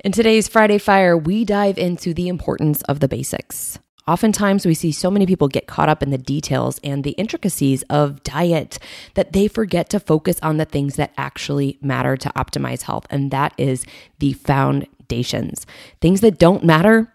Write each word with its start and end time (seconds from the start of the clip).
In 0.00 0.10
today's 0.10 0.48
Friday 0.48 0.78
Fire, 0.78 1.16
we 1.16 1.44
dive 1.44 1.78
into 1.78 2.12
the 2.12 2.26
importance 2.26 2.82
of 2.82 2.98
the 2.98 3.06
basics. 3.06 3.78
Oftentimes, 4.08 4.66
we 4.66 4.74
see 4.74 4.90
so 4.90 5.10
many 5.10 5.24
people 5.24 5.46
get 5.46 5.68
caught 5.68 5.88
up 5.88 6.02
in 6.02 6.10
the 6.10 6.18
details 6.18 6.80
and 6.82 7.04
the 7.04 7.12
intricacies 7.12 7.82
of 7.84 8.22
diet 8.24 8.78
that 9.14 9.32
they 9.32 9.46
forget 9.46 9.88
to 9.90 10.00
focus 10.00 10.38
on 10.42 10.56
the 10.56 10.64
things 10.64 10.96
that 10.96 11.12
actually 11.16 11.78
matter 11.80 12.16
to 12.16 12.28
optimize 12.30 12.82
health, 12.82 13.06
and 13.08 13.30
that 13.30 13.54
is 13.56 13.86
the 14.18 14.32
foundations. 14.32 15.64
Things 16.00 16.20
that 16.22 16.38
don't 16.38 16.64
matter 16.64 17.12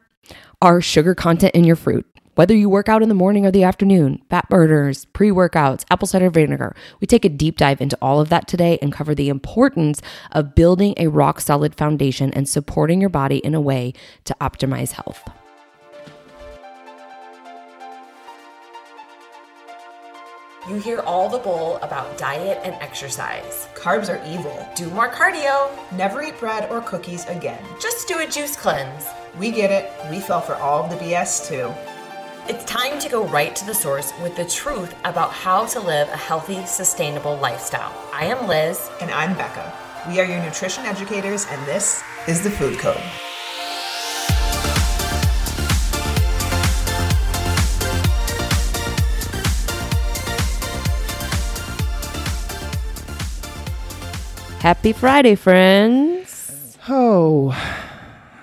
are 0.62 0.82
sugar 0.82 1.14
content 1.14 1.54
in 1.54 1.66
your 1.66 1.76
fruit. 1.76 2.08
Whether 2.40 2.56
you 2.56 2.70
work 2.70 2.88
out 2.88 3.04
in 3.04 3.10
the 3.10 3.16
morning 3.16 3.46
or 3.46 3.52
the 3.52 3.66
afternoon, 3.66 4.22
fat 4.30 4.48
burners, 4.48 5.04
pre 5.04 5.30
workouts, 5.30 5.84
apple 5.92 6.08
cider 6.08 6.30
vinegar, 6.30 6.74
we 7.02 7.06
take 7.06 7.26
a 7.26 7.28
deep 7.28 7.58
dive 7.58 7.82
into 7.82 7.98
all 8.02 8.22
of 8.22 8.30
that 8.30 8.48
today 8.48 8.80
and 8.82 8.94
cover 8.94 9.14
the 9.14 9.28
importance 9.28 10.02
of 10.32 10.56
building 10.56 10.94
a 10.96 11.08
rock 11.08 11.42
solid 11.42 11.76
foundation 11.76 12.32
and 12.32 12.48
supporting 12.48 13.02
your 13.02 13.10
body 13.10 13.40
in 13.40 13.56
a 13.56 13.60
way 13.60 13.94
to 14.24 14.34
optimize 14.40 14.94
health. 14.94 15.22
You 20.70 20.76
hear 20.76 21.02
all 21.02 21.28
the 21.28 21.40
bull 21.40 21.76
about 21.82 22.18
diet 22.18 22.62
and 22.64 22.74
exercise. 22.76 23.68
Carbs 23.74 24.08
are 24.08 24.26
evil. 24.26 24.66
Do 24.76 24.90
more 24.92 25.10
cardio. 25.10 25.70
Never 25.92 26.24
eat 26.24 26.40
bread 26.40 26.72
or 26.72 26.80
cookies 26.80 27.26
again. 27.26 27.62
Just 27.82 28.08
do 28.08 28.20
a 28.20 28.28
juice 28.28 28.56
cleanse. 28.56 29.08
We 29.38 29.52
get 29.52 29.72
it. 29.72 29.92
We 30.10 30.22
fell 30.22 30.40
for 30.40 30.56
all 30.56 30.86
of 30.86 30.90
the 30.90 30.96
BS 30.96 31.46
too. 31.50 31.74
It's 32.50 32.66
time 32.66 32.98
to 33.02 33.10
go 33.10 33.28
right 33.28 33.56
to 33.56 33.64
the 33.64 33.76
source 33.76 34.12
with 34.24 34.36
the 34.36 34.44
truth 34.44 34.96
about 35.06 35.32
how 35.32 35.68
to 35.68 35.80
live 35.80 36.10
a 36.10 36.18
healthy, 36.18 36.66
sustainable 36.66 37.38
lifestyle. 37.38 37.94
I 38.12 38.26
am 38.26 38.48
Liz. 38.48 38.90
And 39.02 39.12
I'm 39.12 39.38
Becca. 39.38 39.72
We 40.08 40.20
are 40.20 40.26
your 40.26 40.42
nutrition 40.42 40.84
educators, 40.84 41.46
and 41.48 41.64
this 41.68 42.02
is 42.28 42.42
the 42.42 42.50
Food 42.50 42.80
Code. 42.80 42.98
Happy 54.60 54.92
Friday, 54.92 55.36
friends. 55.36 56.80
Oh, 56.90 57.52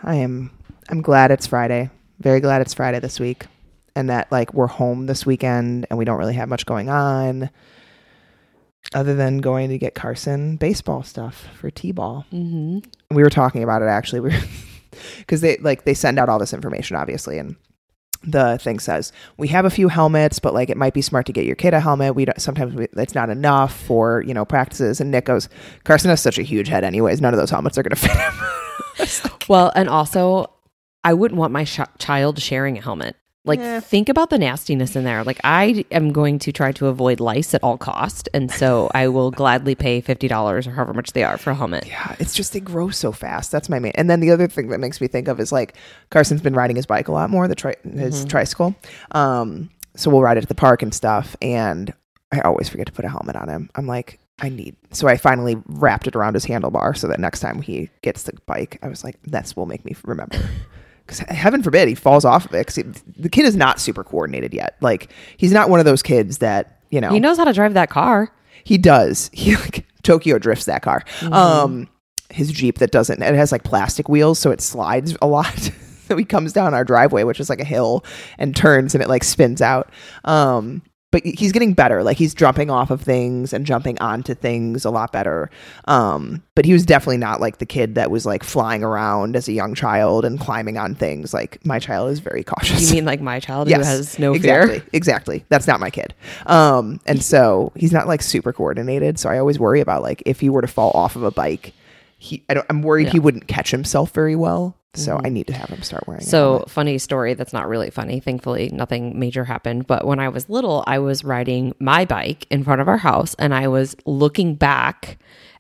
I 0.05 0.15
am. 0.15 0.53
I'm 0.91 1.03
glad 1.03 1.33
it's 1.33 1.49
Friday. 1.49 1.91
Very 2.21 2.39
glad 2.39 2.63
it's 2.63 2.73
Friday 2.73 3.01
this 3.01 3.19
week, 3.19 3.47
and 3.97 4.11
that 4.11 4.31
like 4.31 4.55
we're 4.55 4.69
home 4.69 5.07
this 5.07 5.27
weekend, 5.27 5.87
and 5.91 5.99
we 5.99 6.05
don't 6.05 6.19
really 6.19 6.35
have 6.35 6.49
much 6.49 6.67
going 6.67 6.89
on, 6.89 7.51
other 8.95 9.15
than 9.15 9.39
going 9.39 9.71
to 9.71 9.79
get 9.79 9.95
Carson 9.95 10.57
baseball 10.57 11.03
stuff 11.03 11.49
for 11.55 11.71
t-ball. 11.71 12.25
Mm-hmm. 12.33 12.79
We 13.15 13.23
were 13.23 13.31
talking 13.31 13.65
about 13.65 13.83
it 13.83 13.87
actually. 13.87 14.21
We 14.21 14.35
because 15.19 15.41
they 15.41 15.57
like 15.57 15.85
they 15.85 15.95
send 15.95 16.19
out 16.19 16.29
all 16.29 16.39
this 16.39 16.53
information, 16.53 16.97
obviously, 16.97 17.39
and 17.39 17.57
the 18.23 18.59
thing 18.59 18.79
says 18.79 19.13
we 19.37 19.49
have 19.49 19.65
a 19.65 19.71
few 19.71 19.89
helmets, 19.89 20.39
but 20.39 20.53
like 20.53 20.69
it 20.69 20.77
might 20.77 20.95
be 20.95 21.03
smart 21.03 21.27
to 21.27 21.33
get 21.33 21.45
your 21.45 21.57
kid 21.57 21.75
a 21.75 21.81
helmet. 21.81 22.15
We 22.15 22.27
don't, 22.27 22.41
sometimes 22.41 22.75
we, 22.75 22.87
it's 22.97 23.15
not 23.15 23.31
enough 23.31 23.75
for 23.75 24.23
you 24.27 24.35
know 24.35 24.45
practices. 24.45 25.01
And 25.01 25.11
Nick 25.11 25.25
goes, 25.25 25.49
Carson 25.85 26.11
has 26.11 26.21
such 26.21 26.39
a 26.39 26.43
huge 26.43 26.69
head, 26.69 26.85
anyways. 26.85 27.21
None 27.21 27.33
of 27.33 27.41
those 27.41 27.51
helmets 27.51 27.79
are 27.79 27.83
going 27.83 27.91
to 27.97 27.97
fit 27.97 28.11
him. 28.11 29.33
Well, 29.49 29.71
and 29.77 29.89
also, 29.89 30.53
I 31.05 31.15
wouldn't 31.15 31.39
want 31.39 31.53
my 31.53 31.63
sh- 31.63 31.81
child 31.99 32.43
sharing 32.43 32.79
a 32.79 32.81
helmet. 32.81 33.15
Like, 33.47 33.61
Yeah. 33.61 33.81
think 33.81 34.09
about 34.09 34.31
the 34.31 34.39
nastiness 34.39 34.97
in 34.97 35.05
there. 35.05 35.25
Like, 35.25 35.41
I 35.45 35.85
am 35.91 36.13
going 36.13 36.39
to 36.41 36.53
try 36.53 36.73
to 36.73 36.89
avoid 36.89 37.21
lice 37.21 37.55
at 37.55 37.63
all 37.63 37.79
cost, 37.79 38.29
and 38.35 38.51
so 38.51 38.91
I 38.95 39.09
will 39.09 39.31
gladly 39.31 39.75
pay 39.75 40.01
fifty 40.01 40.29
dollars 40.29 40.67
or 40.67 40.73
however 40.73 40.93
much 40.93 41.13
they 41.13 41.23
are 41.25 41.39
for 41.39 41.51
a 41.51 41.55
helmet. 41.55 41.87
yeah, 41.87 42.17
it's 42.19 42.35
just 42.35 42.53
they 42.53 42.61
grow 42.61 42.91
so 42.91 43.13
fast. 43.13 43.53
That's 43.53 43.69
my 43.69 43.79
main. 43.79 43.93
And 43.95 44.11
then 44.11 44.21
the 44.21 44.31
other 44.33 44.49
thing 44.49 44.69
that 44.69 44.81
makes 44.81 45.01
me 45.01 45.07
think 45.09 45.29
of 45.29 45.39
is 45.41 45.53
like 45.53 45.75
Carson's 46.11 46.43
been 46.43 46.55
riding 46.55 46.77
his 46.77 46.87
bike 46.87 47.09
a 47.09 47.13
lot 47.13 47.31
more, 47.31 47.47
the 47.49 47.55
tri- 47.55 47.77
his 47.85 48.25
tricycle. 48.25 48.75
Um, 49.13 49.71
so 49.95 50.11
we'll 50.11 50.23
ride 50.23 50.37
it 50.37 50.43
at 50.43 50.49
the 50.49 50.55
park 50.55 50.83
and 50.83 50.93
stuff. 50.93 51.37
And 51.41 51.95
I 52.33 52.41
always 52.41 52.69
forget 52.69 52.87
to 52.87 52.93
put 52.93 53.05
a 53.05 53.09
helmet 53.09 53.37
on 53.37 53.49
him. 53.49 53.71
I'm 53.77 53.87
like, 53.87 54.19
I 54.41 54.49
need. 54.51 54.77
So 54.91 55.09
I 55.09 55.17
finally 55.17 55.57
wrapped 55.67 56.07
it 56.07 56.17
around 56.17 56.35
his 56.35 56.45
handlebar 56.45 56.95
so 56.97 57.07
that 57.09 57.19
next 57.21 57.41
time 57.41 57.63
he 57.63 57.89
gets 58.03 58.25
the 58.25 58.33
bike, 58.45 58.79
I 58.83 58.89
was 58.89 59.05
like, 59.05 59.17
this 59.23 59.57
will 59.57 59.65
make 59.67 59.85
me 59.85 59.95
remember. 60.05 60.37
Because 61.07 61.21
heaven 61.21 61.63
forbid 61.63 61.89
he 61.89 61.95
falls 61.95 62.25
off 62.25 62.45
of 62.47 62.55
it. 62.55 62.67
Because 62.67 63.03
the 63.17 63.29
kid 63.29 63.45
is 63.47 63.55
not 63.57 63.79
super 63.81 64.03
coordinated 64.03 64.53
yet. 64.53 64.77
Like 64.81 65.13
he's 65.37 65.53
not 65.53 65.71
one 65.71 65.79
of 65.79 65.85
those 65.87 66.03
kids 66.03 66.39
that 66.39 66.81
you 66.91 67.01
know 67.01 67.11
He 67.11 67.21
knows 67.21 67.37
how 67.39 67.45
to 67.45 67.53
drive 67.53 67.75
that 67.75 67.91
car. 67.91 68.33
he 68.65 68.77
does. 68.79 69.31
He 69.37 69.55
like 69.57 69.87
Tokyo 70.03 70.39
drifts 70.39 70.65
that 70.67 70.83
car. 70.83 71.03
Um, 71.33 71.89
his 72.31 72.51
Jeep 72.53 72.79
that 72.79 72.91
doesn't. 72.91 73.23
It 73.23 73.35
has 73.35 73.53
like 73.53 73.63
plastic 73.65 74.09
wheels, 74.09 74.39
so 74.39 74.51
it 74.51 74.61
slides 74.61 75.17
a 75.23 75.27
lot. 75.27 75.57
so 76.09 76.17
he 76.17 76.25
comes 76.25 76.53
down 76.53 76.75
our 76.75 76.85
driveway, 76.85 77.23
which 77.25 77.41
is 77.41 77.49
like 77.51 77.61
a 77.61 77.65
hill, 77.65 78.05
and 78.39 78.55
turns, 78.55 78.95
and 78.95 79.03
it 79.03 79.09
like 79.09 79.25
spins 79.25 79.61
out. 79.63 79.91
Um, 80.25 80.83
but 81.17 81.25
he's 81.25 81.51
getting 81.51 81.73
better. 81.73 82.03
Like 82.03 82.19
he's 82.19 82.35
jumping 82.35 82.69
off 82.69 82.91
of 82.91 83.01
things 83.01 83.55
and 83.55 83.65
jumping 83.65 83.99
onto 84.01 84.35
things 84.35 84.85
a 84.85 84.91
lot 84.91 85.13
better. 85.13 85.49
Um, 85.87 86.43
but 86.55 86.67
he 86.67 86.75
was 86.75 86.85
definitely 86.85 87.17
not 87.17 87.41
like 87.41 87.57
the 87.57 87.65
kid 87.65 87.95
that 87.95 88.11
was 88.11 88.27
like 88.27 88.45
flying 88.45 88.85
around 88.85 89.35
as 89.35 89.49
a 89.49 89.53
young 89.53 89.75
child 89.75 90.27
and 90.27 90.39
climbing 90.39 90.77
on 90.77 90.95
things. 90.95 91.33
Like 91.33 91.65
my 91.65 91.79
child 91.79 92.11
is 92.11 92.19
very 92.19 92.45
cautious. 92.45 92.91
You 92.91 92.97
mean 92.97 93.07
like 93.07 93.23
my 93.23 93.41
child 93.41 93.69
who 93.69 93.81
has 93.81 94.19
no 94.19 94.35
exactly, 94.35 94.81
fear? 94.81 94.89
Exactly. 94.93 95.45
That's 95.49 95.67
not 95.67 95.81
my 95.81 95.89
kid. 95.89 96.13
Um, 96.45 97.01
and 97.07 97.23
so 97.23 97.73
he's 97.77 97.93
not 97.93 98.07
like 98.07 98.21
super 98.21 98.53
coordinated. 98.53 99.19
So 99.19 99.31
I 99.31 99.39
always 99.39 99.59
worry 99.59 99.81
about 99.81 100.03
like 100.03 100.23
if 100.27 100.41
he 100.41 100.51
were 100.51 100.61
to 100.61 100.69
fall 100.69 100.91
off 100.91 101.17
of 101.17 101.23
a 101.23 101.31
bike, 101.31 101.73
he 102.19 102.45
I 102.51 102.55
don't 102.55 102.67
I'm 102.69 102.83
worried 102.83 103.09
he 103.09 103.19
wouldn't 103.19 103.49
catch 103.49 103.71
himself 103.71 104.11
very 104.11 104.37
well. 104.37 104.77
So 104.97 105.17
I 105.17 105.19
mm-hmm. 105.19 105.35
need 105.35 105.47
to 105.49 105.53
have 105.53 105.69
him 105.69 105.83
start 105.83 106.07
wearing. 106.07 106.23
So, 106.23 106.51
helmet. 106.53 106.71
funny 106.71 106.99
story 106.99 107.35
that's 107.35 107.53
not 107.53 107.69
really 107.69 107.91
funny. 107.91 108.21
Thankfully, 108.21 108.71
nothing 108.73 109.19
major 109.19 109.45
happened. 109.45 109.87
But 109.87 110.07
when 110.07 110.19
I 110.19 110.29
was 110.29 110.49
little, 110.49 110.85
I 110.87 110.99
was 110.99 111.25
riding 111.25 111.75
my 111.79 112.05
bike 112.05 112.47
in 112.51 112.65
front 112.65 112.81
of 112.81 112.89
our 112.89 112.99
house 112.99 113.35
and 113.39 113.55
I 113.55 113.69
was 113.69 113.97
looking 114.07 114.55
back 114.55 115.19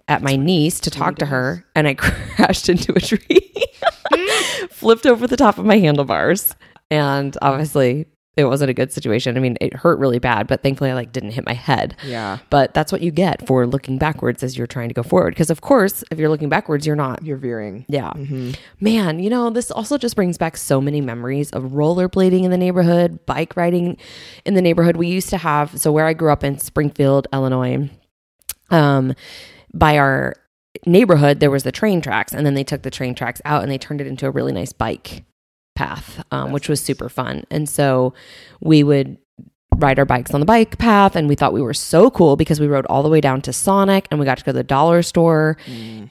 at 0.09 0.23
my 0.23 0.37
niece 0.37 0.81
to 0.81 0.91
talk 0.91 1.17
to 1.17 1.27
her 1.27 1.65
and 1.75 1.89
I 1.89 1.95
crashed 1.95 2.69
into 2.69 2.93
a 2.95 3.01
tree, 3.01 3.53
flipped 4.71 5.07
over 5.07 5.27
the 5.27 5.37
top 5.37 5.59
of 5.59 5.65
my 5.65 5.79
handlebars. 5.79 6.55
And 6.91 7.37
obviously, 7.43 8.07
it 8.37 8.45
wasn't 8.45 8.69
a 8.71 8.75
good 8.75 8.93
situation. 8.93 9.37
I 9.37 9.41
mean, 9.41 9.57
it 9.63 9.73
hurt 9.75 9.99
really 9.99 10.19
bad, 10.19 10.47
but 10.47 10.63
thankfully, 10.63 10.91
I 10.91 10.95
like 10.95 11.11
didn't 11.11 11.31
hit 11.31 11.47
my 11.47 11.55
head. 11.55 11.97
yeah, 12.05 12.39
But 12.51 12.75
that's 12.75 12.93
what 12.93 13.01
you 13.01 13.11
get 13.11 13.47
for 13.47 13.67
looking 13.67 13.97
backwards 13.97 14.43
as 14.43 14.59
you're 14.59 14.67
trying 14.67 14.89
to 14.89 14.95
go 14.95 15.03
forward. 15.03 15.31
Because, 15.31 15.49
of 15.49 15.63
course, 15.63 16.05
if 16.11 16.19
you're 16.19 16.29
looking 16.29 16.51
backwards, 16.51 16.87
you're 16.87 16.97
not 16.97 17.25
you're 17.25 17.39
veering. 17.39 17.87
yeah. 17.89 18.13
Man, 18.79 19.21
you 19.21 19.31
know, 19.31 19.49
this 19.49 19.71
also 19.71 19.97
just 19.97 20.17
brings 20.17 20.37
back 20.37 20.57
so 20.59 20.81
many 20.83 21.01
memories 21.01 21.51
of 21.53 21.63
rollerblading 21.65 22.45
in 22.45 22.51
the 22.51 22.59
neighborhood, 22.59 23.25
bike 23.25 23.57
riding 23.57 23.97
in 24.45 24.53
the 24.55 24.63
neighborhood. 24.63 24.97
We 24.97 25.07
used 25.09 25.31
to 25.31 25.39
have, 25.39 25.81
so 25.81 25.91
where 25.91 26.07
I 26.07 26.13
grew 26.13 26.31
up 26.31 26.45
in 26.45 26.59
Springfield, 26.59 27.27
Illinois, 27.33 27.89
um, 28.71 29.15
by 29.73 29.97
our 29.97 30.35
neighborhood, 30.85 31.41
there 31.41 31.51
was 31.51 31.63
the 31.63 31.73
train 31.73 32.03
tracks, 32.03 32.35
and 32.35 32.45
then 32.45 32.53
they 32.55 32.65
took 32.65 32.83
the 32.83 32.91
train 32.91 33.15
tracks 33.15 33.41
out 33.47 33.63
and 33.63 33.71
they 33.73 33.79
turned 33.79 34.01
it 34.03 34.07
into 34.07 34.27
a 34.27 34.31
really 34.31 34.53
nice 34.53 34.73
bike 34.73 35.25
path, 35.77 36.25
um, 36.33 36.51
which 36.51 36.69
was 36.69 36.81
super 36.81 37.09
fun. 37.09 37.45
And 37.51 37.69
so 37.69 38.15
we 38.61 38.83
would 38.83 39.19
ride 39.77 39.99
our 39.99 40.05
bikes 40.05 40.33
on 40.33 40.41
the 40.41 40.47
bike 40.47 40.79
path 40.79 41.17
and 41.17 41.29
we 41.29 41.35
thought 41.35 41.53
we 41.53 41.61
were 41.61 41.75
so 41.75 42.11
cool 42.11 42.37
because 42.37 42.59
we 42.59 42.67
rode 42.67 42.87
all 42.87 43.03
the 43.03 43.09
way 43.09 43.21
down 43.21 43.43
to 43.43 43.53
Sonic 43.53 44.09
and 44.11 44.19
we 44.19 44.25
got 44.27 44.39
to 44.39 44.45
go 44.45 44.51
to 44.53 44.57
the 44.57 44.65
dollar 44.65 45.03
store 45.03 45.59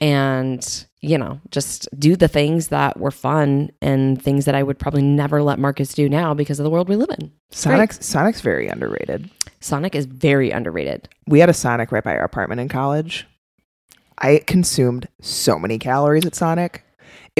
and 0.00 0.86
you 1.00 1.18
know 1.18 1.40
just 1.50 1.88
do 1.98 2.14
the 2.14 2.28
things 2.28 2.68
that 2.68 2.98
were 2.98 3.10
fun 3.10 3.70
and 3.82 4.22
things 4.22 4.44
that 4.44 4.54
I 4.54 4.62
would 4.62 4.78
probably 4.78 5.02
never 5.02 5.42
let 5.42 5.58
Marcus 5.58 5.94
do 5.94 6.08
now 6.08 6.32
because 6.32 6.60
of 6.60 6.64
the 6.64 6.70
world 6.70 6.88
we 6.88 6.96
live 6.96 7.10
in. 7.18 7.32
It's 7.50 7.64
great. 7.64 7.72
Sonic's 7.72 8.06
Sonic's 8.06 8.40
very 8.40 8.68
underrated. 8.68 9.30
Sonic 9.60 9.94
is 9.96 10.06
very 10.06 10.50
underrated. 10.52 11.08
We 11.26 11.40
had 11.40 11.48
a 11.48 11.54
Sonic 11.54 11.90
right 11.90 12.04
by 12.04 12.14
our 12.14 12.24
apartment 12.24 12.60
in 12.60 12.68
college. 12.68 13.26
I 14.18 14.42
consumed 14.46 15.08
so 15.20 15.58
many 15.58 15.78
calories 15.78 16.24
at 16.24 16.34
Sonic. 16.34 16.84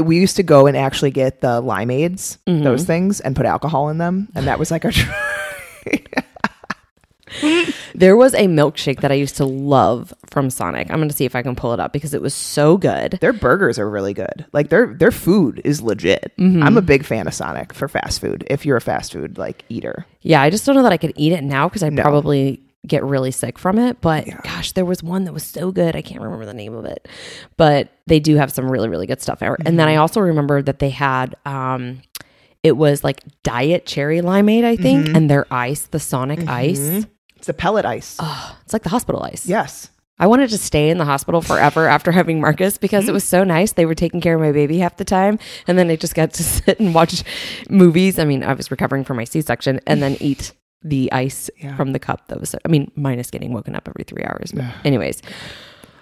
We 0.03 0.19
used 0.19 0.37
to 0.37 0.43
go 0.43 0.67
and 0.67 0.77
actually 0.77 1.11
get 1.11 1.41
the 1.41 1.63
limeades, 1.63 2.37
Mhm. 2.47 2.63
those 2.65 2.85
things, 2.85 3.21
and 3.21 3.35
put 3.35 3.47
alcohol 3.47 3.89
in 3.89 3.99
them, 3.99 4.29
and 4.35 4.47
that 4.47 4.59
was 4.59 4.71
like 4.71 4.85
our. 4.85 4.93
There 7.95 8.17
was 8.17 8.35
a 8.35 8.47
milkshake 8.47 9.01
that 9.01 9.11
I 9.11 9.15
used 9.15 9.37
to 9.39 9.45
love 9.47 10.13
from 10.27 10.49
Sonic. 10.51 10.91
I'm 10.91 10.99
going 10.99 11.09
to 11.09 11.17
see 11.17 11.25
if 11.25 11.35
I 11.35 11.41
can 11.43 11.57
pull 11.57 11.73
it 11.73 11.81
up 11.81 11.93
because 11.93 12.13
it 12.15 12.21
was 12.21 12.35
so 12.35 12.77
good. 12.77 13.13
their 13.23 13.33
burgers 13.33 13.79
are 13.79 13.89
really 13.89 14.13
good. 14.15 14.45
Like 14.53 14.69
their 14.69 14.87
their 14.95 15.11
food 15.11 15.61
is 15.65 15.81
legit. 15.83 16.33
Mm-hmm. 16.39 16.63
I'm 16.63 16.77
a 16.77 16.83
big 16.83 17.05
fan 17.07 17.27
of 17.27 17.33
Sonic 17.35 17.73
for 17.73 17.89
fast 17.89 18.21
food. 18.21 18.47
If 18.51 18.65
you're 18.67 18.77
a 18.77 18.83
fast 18.83 19.13
food 19.13 19.39
like 19.39 19.65
eater, 19.71 20.05
Yeah, 20.21 20.43
I 20.43 20.51
just 20.51 20.67
don't 20.67 20.77
know 20.77 20.83
that 20.83 20.93
I 20.93 20.99
could 20.99 21.15
eat 21.17 21.33
it 21.33 21.43
now 21.43 21.69
because 21.69 21.83
I 21.83 21.89
No. 21.89 22.03
probably 22.03 22.61
get 22.87 23.05
really 23.05 23.31
sick 23.31 23.59
from 23.59 23.79
it. 23.79 24.01
But 24.01 24.27
gosh, 24.43 24.73
there 24.73 24.85
was 24.85 25.03
one 25.03 25.25
that 25.25 25.33
was 25.33 25.43
so 25.45 25.71
good. 25.73 25.97
I 25.97 26.03
can't 26.03 26.21
remember 26.21 26.47
the 26.47 26.55
name 26.55 26.75
of 26.75 26.85
it. 26.85 27.09
But 27.57 27.91
they 28.07 28.21
do 28.21 28.37
have 28.37 28.53
some 28.53 28.71
really, 28.71 28.89
really 28.89 29.07
good 29.07 29.21
stuff. 29.23 29.43
And 29.43 29.57
Mm-hmm. 29.59 29.77
then 29.77 29.89
I 29.89 29.97
also 29.97 30.21
remember 30.21 30.63
that 30.63 30.79
they 30.79 30.91
had 30.91 31.35
um 31.45 32.03
it 32.63 32.77
was 32.77 33.05
like 33.05 33.23
diet 33.45 33.87
cherry 33.87 34.21
limeade, 34.21 34.65
I 34.65 34.77
think, 34.77 35.07
Mm-hmm. 35.07 35.17
and 35.17 35.31
their 35.31 35.47
ice, 35.53 35.83
the 35.87 36.01
Sonic 36.01 36.49
ice. 36.49 37.07
it's 37.37 37.49
a 37.49 37.55
pellet 37.55 37.85
ice. 37.85 38.17
Oh, 38.19 38.59
it's 38.65 38.73
like 38.73 38.83
the 38.83 38.89
hospital 38.89 39.23
ice. 39.23 39.47
yes, 39.47 39.91
I 40.19 40.27
wanted 40.27 40.49
to 40.51 40.59
stay 40.59 40.89
in 40.89 40.97
the 40.99 41.05
hospital 41.05 41.43
forever 41.43 41.87
after 41.97 42.11
having 42.11 42.41
Marcus 42.41 42.79
because 42.79 43.07
it 43.09 43.13
was 43.13 43.23
so 43.23 43.45
nice. 43.45 43.73
They 43.73 43.85
were 43.87 43.95
taking 43.95 44.21
care 44.23 44.35
of 44.35 44.41
my 44.41 44.51
baby 44.51 44.79
half 44.79 44.97
the 44.97 45.05
time. 45.05 45.39
And 45.69 45.79
then 45.79 45.91
I 45.91 45.97
just 45.97 46.15
got 46.15 46.33
to 46.33 46.43
sit 46.55 46.81
and 46.81 46.95
watch 46.95 47.23
movies. 47.69 48.19
I 48.19 48.25
mean, 48.25 48.43
I 48.43 48.55
was 48.55 48.71
recovering 48.71 49.05
from 49.05 49.19
my 49.19 49.25
C 49.25 49.43
section 49.43 49.79
and 49.87 50.03
then 50.03 50.17
eat 50.21 50.53
the 50.89 51.11
ice 51.13 51.51
Yeah. 51.63 51.77
from 51.77 51.93
the 51.93 51.99
cup 51.99 52.29
that 52.29 52.39
was, 52.41 52.55
I 52.65 52.69
mean, 52.69 52.91
minus 52.95 53.31
getting 53.31 53.53
woken 53.53 53.75
up 53.75 53.89
every 53.89 54.05
three 54.05 54.23
hours. 54.25 54.53
But, 54.53 54.65
anyways. 54.85 55.21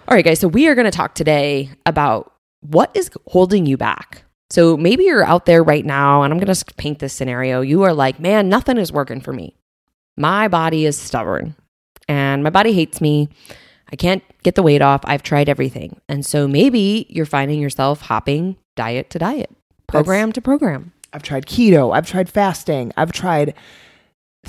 All 0.07 0.15
right, 0.15 0.23
guys. 0.23 0.39
So 0.39 0.47
we 0.47 0.67
are 0.67 0.75
going 0.75 0.85
to 0.85 0.91
talk 0.91 1.15
today 1.15 1.69
about 1.85 2.31
what 2.61 2.91
is 2.95 3.09
holding 3.27 3.65
you 3.65 3.77
back. 3.77 4.23
So 4.51 4.77
maybe 4.77 5.05
you're 5.05 5.23
out 5.25 5.45
there 5.47 5.63
right 5.63 5.83
now, 5.85 6.21
and 6.21 6.31
I'm 6.31 6.39
going 6.39 6.53
to 6.53 6.65
paint 6.75 6.99
this 6.99 7.13
scenario. 7.13 7.61
You 7.61 7.81
are 7.83 7.93
like, 7.93 8.19
man, 8.19 8.47
nothing 8.47 8.77
is 8.77 8.91
working 8.91 9.19
for 9.21 9.33
me. 9.33 9.55
My 10.17 10.47
body 10.47 10.85
is 10.85 10.97
stubborn 10.97 11.55
and 12.07 12.43
my 12.43 12.49
body 12.49 12.71
hates 12.71 13.01
me. 13.01 13.27
I 13.91 13.95
can't 13.95 14.23
get 14.43 14.55
the 14.55 14.63
weight 14.63 14.81
off. 14.81 15.01
I've 15.03 15.23
tried 15.23 15.49
everything. 15.49 15.99
And 16.07 16.25
so 16.25 16.47
maybe 16.47 17.05
you're 17.09 17.25
finding 17.25 17.59
yourself 17.59 18.01
hopping 18.01 18.55
diet 18.75 19.09
to 19.09 19.19
diet, 19.19 19.49
program 19.87 20.31
to 20.33 20.41
program. 20.41 20.93
I've 21.11 21.23
tried 21.23 21.45
keto. 21.47 21.93
I've 21.95 22.07
tried 22.09 22.29
fasting. 22.29 22.91
I've 22.97 23.11
tried 23.11 23.55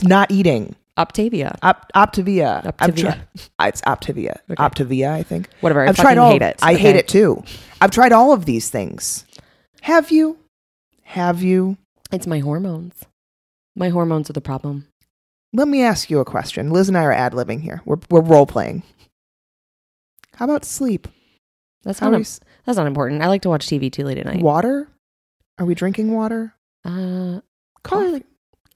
not 0.04 0.30
eating. 0.30 0.74
Optavia, 0.98 1.58
Op- 1.62 1.92
Optavia. 1.94 2.64
Optavia. 2.64 2.96
tried. 2.96 3.20
It's 3.68 3.82
Optavia. 3.82 4.38
Okay. 4.50 4.54
Optavia, 4.62 5.10
I 5.10 5.22
think. 5.22 5.50
whatever. 5.60 5.82
I 5.84 5.88
I've 5.88 5.96
fucking 5.96 6.04
tried 6.14 6.18
all. 6.18 6.30
hate 6.32 6.40
it. 6.42 6.56
I 6.62 6.74
hate 6.74 6.96
it 6.96 7.06
too. 7.06 7.44
I've 7.82 7.90
tried 7.90 8.12
all 8.12 8.32
of 8.32 8.46
these 8.46 8.70
things. 8.70 9.26
Have 9.82 10.10
you? 10.10 10.38
Have 11.02 11.42
you? 11.42 11.76
It's 12.10 12.26
my 12.26 12.38
hormones. 12.38 12.94
My 13.76 13.90
hormones 13.90 14.30
are 14.30 14.32
the 14.32 14.40
problem. 14.40 14.86
Let 15.52 15.68
me 15.68 15.82
ask 15.82 16.08
you 16.10 16.18
a 16.20 16.24
question. 16.24 16.70
Liz 16.70 16.88
and 16.88 16.96
I 16.96 17.04
are 17.04 17.12
ad 17.12 17.32
libbing 17.34 17.60
here. 17.60 17.82
We're 17.84 17.98
we're 18.08 18.22
role 18.22 18.46
playing. 18.46 18.82
How 20.34 20.46
about 20.46 20.64
sleep? 20.64 21.08
That's 21.82 21.98
How 21.98 22.08
not 22.10 22.40
that's 22.64 22.78
not 22.78 22.86
important. 22.86 23.22
I 23.22 23.28
like 23.28 23.42
to 23.42 23.48
watch 23.50 23.66
TV 23.66 23.92
too 23.92 24.04
late 24.04 24.18
at 24.18 24.24
night. 24.26 24.42
water? 24.42 24.88
Are 25.58 25.66
we 25.66 25.74
drinking 25.74 26.12
water? 26.12 26.54
Uh, 26.86 27.40
Coffee? 27.82 28.04
probably 28.04 28.24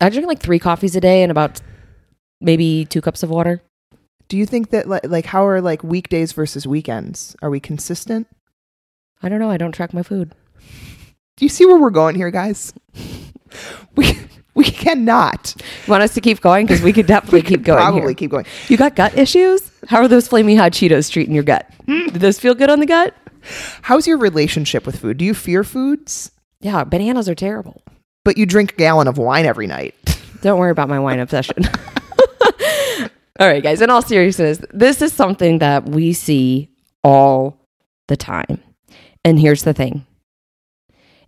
I 0.01 0.09
drink 0.11 0.27
like 0.27 0.41
three 0.41 0.59
coffees 0.59 0.97
a 0.97 1.01
day 1.01 1.23
and 1.23 1.31
about 1.31 1.61
maybe 2.41 2.85
two 2.87 3.01
cups 3.01 3.23
of 3.23 3.31
water. 3.31 3.63
Do 4.29 4.37
you 4.37 4.47
think 4.47 4.71
that 4.71 4.89
like, 4.89 5.05
like 5.07 5.27
how 5.27 5.47
are 5.47 5.61
like 5.61 5.83
weekdays 5.83 6.33
versus 6.33 6.67
weekends? 6.67 7.35
Are 7.43 7.51
we 7.51 7.61
consistent? 7.61 8.27
I 9.23 9.29
don't 9.29 9.41
know. 9.41 9.51
I 9.51 9.57
don't 9.57 9.73
track 9.73 9.93
my 9.93 10.03
food. 10.03 10.33
Do 11.37 11.45
you 11.45 11.49
see 11.49 11.67
where 11.67 11.79
we're 11.79 11.91
going 11.91 12.15
here, 12.15 12.31
guys? 12.31 12.73
We 13.97 14.17
we 14.55 14.63
cannot. 14.65 15.55
You 15.87 15.91
want 15.91 16.05
us 16.05 16.15
to 16.15 16.21
keep 16.21 16.41
going? 16.41 16.67
Because 16.67 16.83
we 16.83 16.93
could 16.93 17.07
definitely 17.09 17.41
We 17.41 17.43
keep 17.49 17.59
could 17.61 17.65
going. 17.65 17.79
Probably 17.79 18.01
here. 18.03 18.15
keep 18.15 18.31
going. 18.31 18.47
You 18.69 18.77
got 18.77 18.95
gut 18.95 19.19
issues? 19.19 19.69
How 19.89 19.99
are 19.99 20.07
those 20.09 20.29
flaming 20.29 20.57
hot 20.57 20.71
Cheetos 20.71 21.11
treating 21.11 21.35
your 21.35 21.43
gut? 21.43 21.69
Hmm. 21.87 22.07
Do 22.07 22.19
those 22.21 22.39
feel 22.39 22.55
good 22.55 22.71
on 22.71 22.79
the 22.79 22.87
gut? 22.87 23.13
How's 23.83 24.07
your 24.07 24.19
relationship 24.19 24.87
with 24.87 25.01
food? 25.01 25.17
Do 25.17 25.25
you 25.25 25.35
fear 25.35 25.65
foods? 25.65 26.31
Yeah, 26.61 26.85
bananas 26.85 27.29
are 27.29 27.35
terrible. 27.35 27.83
But 28.31 28.39
you 28.39 28.47
drink 28.47 28.75
a 28.75 28.77
gallon 28.77 29.09
of 29.09 29.19
wine 29.19 29.45
every 29.45 29.67
night. 29.67 29.93
Don't 30.41 30.61
worry 30.61 30.71
about 30.71 30.89
my 30.89 31.01
wine 31.01 31.19
obsession. 31.19 31.65
all 33.41 33.49
right, 33.49 33.61
guys, 33.61 33.83
in 33.83 33.91
all 33.91 34.03
seriousness, 34.03 34.61
this 34.73 35.03
is 35.03 35.13
something 35.13 35.59
that 35.59 35.89
we 35.89 36.13
see 36.13 36.71
all 37.03 37.59
the 38.07 38.17
time. 38.17 38.63
And 39.25 39.41
here's 39.41 39.65
the 39.65 39.75
thing 39.75 40.07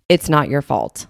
it's 0.09 0.29
not 0.29 0.49
your 0.49 0.63
fault. 0.63 1.09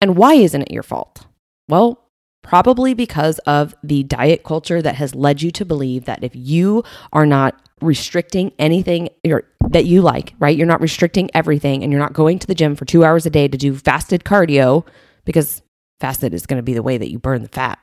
And 0.00 0.16
why 0.16 0.34
isn't 0.34 0.62
it 0.62 0.72
your 0.72 0.82
fault? 0.82 1.24
Well, 1.68 2.10
probably 2.42 2.92
because 2.92 3.38
of 3.46 3.76
the 3.84 4.02
diet 4.02 4.42
culture 4.42 4.82
that 4.82 4.96
has 4.96 5.14
led 5.14 5.40
you 5.40 5.52
to 5.52 5.64
believe 5.64 6.04
that 6.06 6.24
if 6.24 6.34
you 6.34 6.82
are 7.12 7.26
not 7.26 7.54
restricting 7.80 8.50
anything 8.58 9.08
or 9.24 9.44
that 9.70 9.86
you 9.86 10.02
like, 10.02 10.34
right? 10.38 10.56
You're 10.56 10.66
not 10.66 10.80
restricting 10.80 11.30
everything 11.32 11.82
and 11.82 11.92
you're 11.92 12.00
not 12.00 12.12
going 12.12 12.38
to 12.40 12.46
the 12.46 12.54
gym 12.54 12.74
for 12.74 12.84
2 12.84 13.04
hours 13.04 13.24
a 13.24 13.30
day 13.30 13.48
to 13.48 13.56
do 13.56 13.74
fasted 13.74 14.24
cardio 14.24 14.84
because 15.24 15.62
fasted 16.00 16.34
is 16.34 16.46
going 16.46 16.58
to 16.58 16.62
be 16.62 16.74
the 16.74 16.82
way 16.82 16.98
that 16.98 17.10
you 17.10 17.18
burn 17.18 17.42
the 17.42 17.48
fat. 17.48 17.78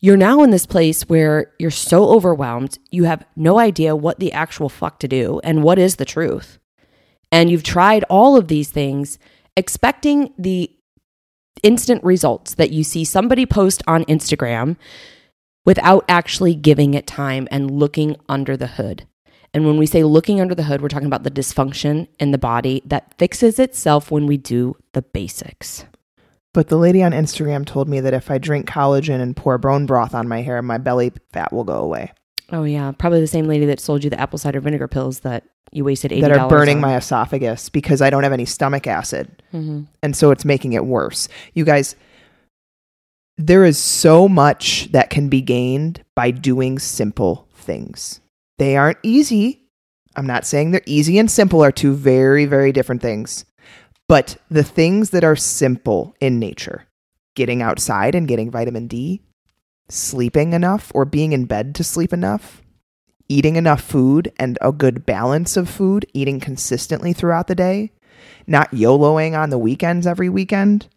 You're 0.00 0.16
now 0.16 0.42
in 0.42 0.50
this 0.50 0.66
place 0.66 1.02
where 1.02 1.52
you're 1.60 1.70
so 1.70 2.08
overwhelmed, 2.08 2.78
you 2.90 3.04
have 3.04 3.24
no 3.36 3.60
idea 3.60 3.94
what 3.94 4.18
the 4.18 4.32
actual 4.32 4.68
fuck 4.68 4.98
to 4.98 5.08
do 5.08 5.40
and 5.44 5.62
what 5.62 5.78
is 5.78 5.96
the 5.96 6.04
truth. 6.04 6.58
And 7.30 7.48
you've 7.48 7.62
tried 7.62 8.04
all 8.10 8.36
of 8.36 8.48
these 8.48 8.70
things 8.70 9.20
expecting 9.56 10.34
the 10.36 10.68
instant 11.62 12.02
results 12.02 12.54
that 12.54 12.72
you 12.72 12.82
see 12.82 13.04
somebody 13.04 13.46
post 13.46 13.84
on 13.86 14.04
Instagram 14.06 14.76
without 15.64 16.04
actually 16.08 16.56
giving 16.56 16.94
it 16.94 17.06
time 17.06 17.46
and 17.52 17.70
looking 17.70 18.16
under 18.28 18.56
the 18.56 18.66
hood. 18.66 19.06
And 19.54 19.66
when 19.66 19.76
we 19.76 19.86
say 19.86 20.02
looking 20.02 20.40
under 20.40 20.54
the 20.54 20.62
hood, 20.62 20.80
we're 20.80 20.88
talking 20.88 21.06
about 21.06 21.24
the 21.24 21.30
dysfunction 21.30 22.08
in 22.18 22.30
the 22.30 22.38
body 22.38 22.82
that 22.86 23.12
fixes 23.18 23.58
itself 23.58 24.10
when 24.10 24.26
we 24.26 24.36
do 24.38 24.76
the 24.92 25.02
basics. 25.02 25.84
But 26.54 26.68
the 26.68 26.76
lady 26.76 27.02
on 27.02 27.12
Instagram 27.12 27.66
told 27.66 27.88
me 27.88 28.00
that 28.00 28.14
if 28.14 28.30
I 28.30 28.38
drink 28.38 28.66
collagen 28.68 29.20
and 29.20 29.36
pour 29.36 29.56
bone 29.58 29.86
broth 29.86 30.14
on 30.14 30.28
my 30.28 30.40
hair, 30.42 30.60
my 30.62 30.78
belly 30.78 31.12
fat 31.32 31.52
will 31.52 31.64
go 31.64 31.80
away. 31.80 32.12
Oh 32.50 32.64
yeah, 32.64 32.92
probably 32.92 33.20
the 33.20 33.26
same 33.26 33.46
lady 33.46 33.64
that 33.66 33.80
sold 33.80 34.04
you 34.04 34.10
the 34.10 34.20
apple 34.20 34.38
cider 34.38 34.60
vinegar 34.60 34.88
pills 34.88 35.20
that 35.20 35.44
you 35.70 35.84
wasted 35.84 36.12
eighty 36.12 36.20
That 36.22 36.36
are 36.36 36.48
burning 36.50 36.76
on. 36.76 36.82
my 36.82 36.96
esophagus 36.96 37.70
because 37.70 38.02
I 38.02 38.10
don't 38.10 38.24
have 38.24 38.32
any 38.34 38.44
stomach 38.44 38.86
acid. 38.86 39.42
Mhm. 39.54 39.86
And 40.02 40.14
so 40.14 40.30
it's 40.30 40.44
making 40.44 40.74
it 40.74 40.84
worse. 40.84 41.28
You 41.54 41.64
guys, 41.64 41.96
there 43.38 43.64
is 43.64 43.78
so 43.78 44.28
much 44.28 44.90
that 44.92 45.08
can 45.08 45.28
be 45.30 45.40
gained 45.40 46.02
by 46.14 46.30
doing 46.30 46.78
simple 46.78 47.48
things. 47.54 48.20
They 48.58 48.76
aren't 48.76 48.98
easy. 49.02 49.62
I'm 50.16 50.26
not 50.26 50.44
saying 50.46 50.70
they're 50.70 50.82
easy 50.86 51.18
and 51.18 51.30
simple 51.30 51.64
are 51.64 51.72
two 51.72 51.94
very, 51.94 52.44
very 52.44 52.72
different 52.72 53.02
things. 53.02 53.44
But 54.08 54.36
the 54.50 54.64
things 54.64 55.10
that 55.10 55.24
are 55.24 55.36
simple 55.36 56.14
in 56.20 56.38
nature, 56.38 56.86
getting 57.34 57.62
outside 57.62 58.14
and 58.14 58.28
getting 58.28 58.50
vitamin 58.50 58.86
D, 58.86 59.22
sleeping 59.88 60.52
enough 60.52 60.92
or 60.94 61.04
being 61.04 61.32
in 61.32 61.46
bed 61.46 61.74
to 61.76 61.84
sleep 61.84 62.12
enough, 62.12 62.62
eating 63.28 63.56
enough 63.56 63.80
food 63.80 64.32
and 64.38 64.58
a 64.60 64.72
good 64.72 65.06
balance 65.06 65.56
of 65.56 65.68
food, 65.70 66.04
eating 66.12 66.40
consistently 66.40 67.12
throughout 67.12 67.46
the 67.46 67.54
day, 67.54 67.92
not 68.46 68.70
YOLOing 68.72 69.38
on 69.38 69.50
the 69.50 69.58
weekends 69.58 70.06
every 70.06 70.28
weekend, 70.28 70.88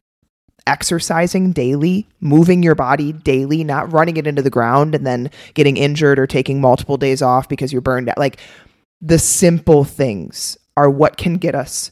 exercising 0.68 1.52
daily, 1.52 2.08
moving 2.20 2.64
your 2.64 2.76
body 2.76 3.14
daily, 3.14 3.64
not 3.64 3.92
running 3.92 4.18
it 4.18 4.28
into 4.28 4.42
the 4.42 4.50
ground 4.50 4.96
and 4.96 5.06
then 5.06 5.30
getting 5.54 5.78
injured 5.78 6.20
or 6.20 6.28
taking 6.28 6.60
multiple 6.60 6.98
days 6.98 7.22
off 7.22 7.48
because 7.48 7.72
you're 7.72 7.82
burned 7.82 8.10
out. 8.10 8.18
Like 8.18 8.40
the 9.02 9.20
simple 9.20 9.84
things 9.84 10.58
are 10.76 10.90
what 10.90 11.18
can 11.18 11.36
get 11.36 11.56
us 11.56 11.92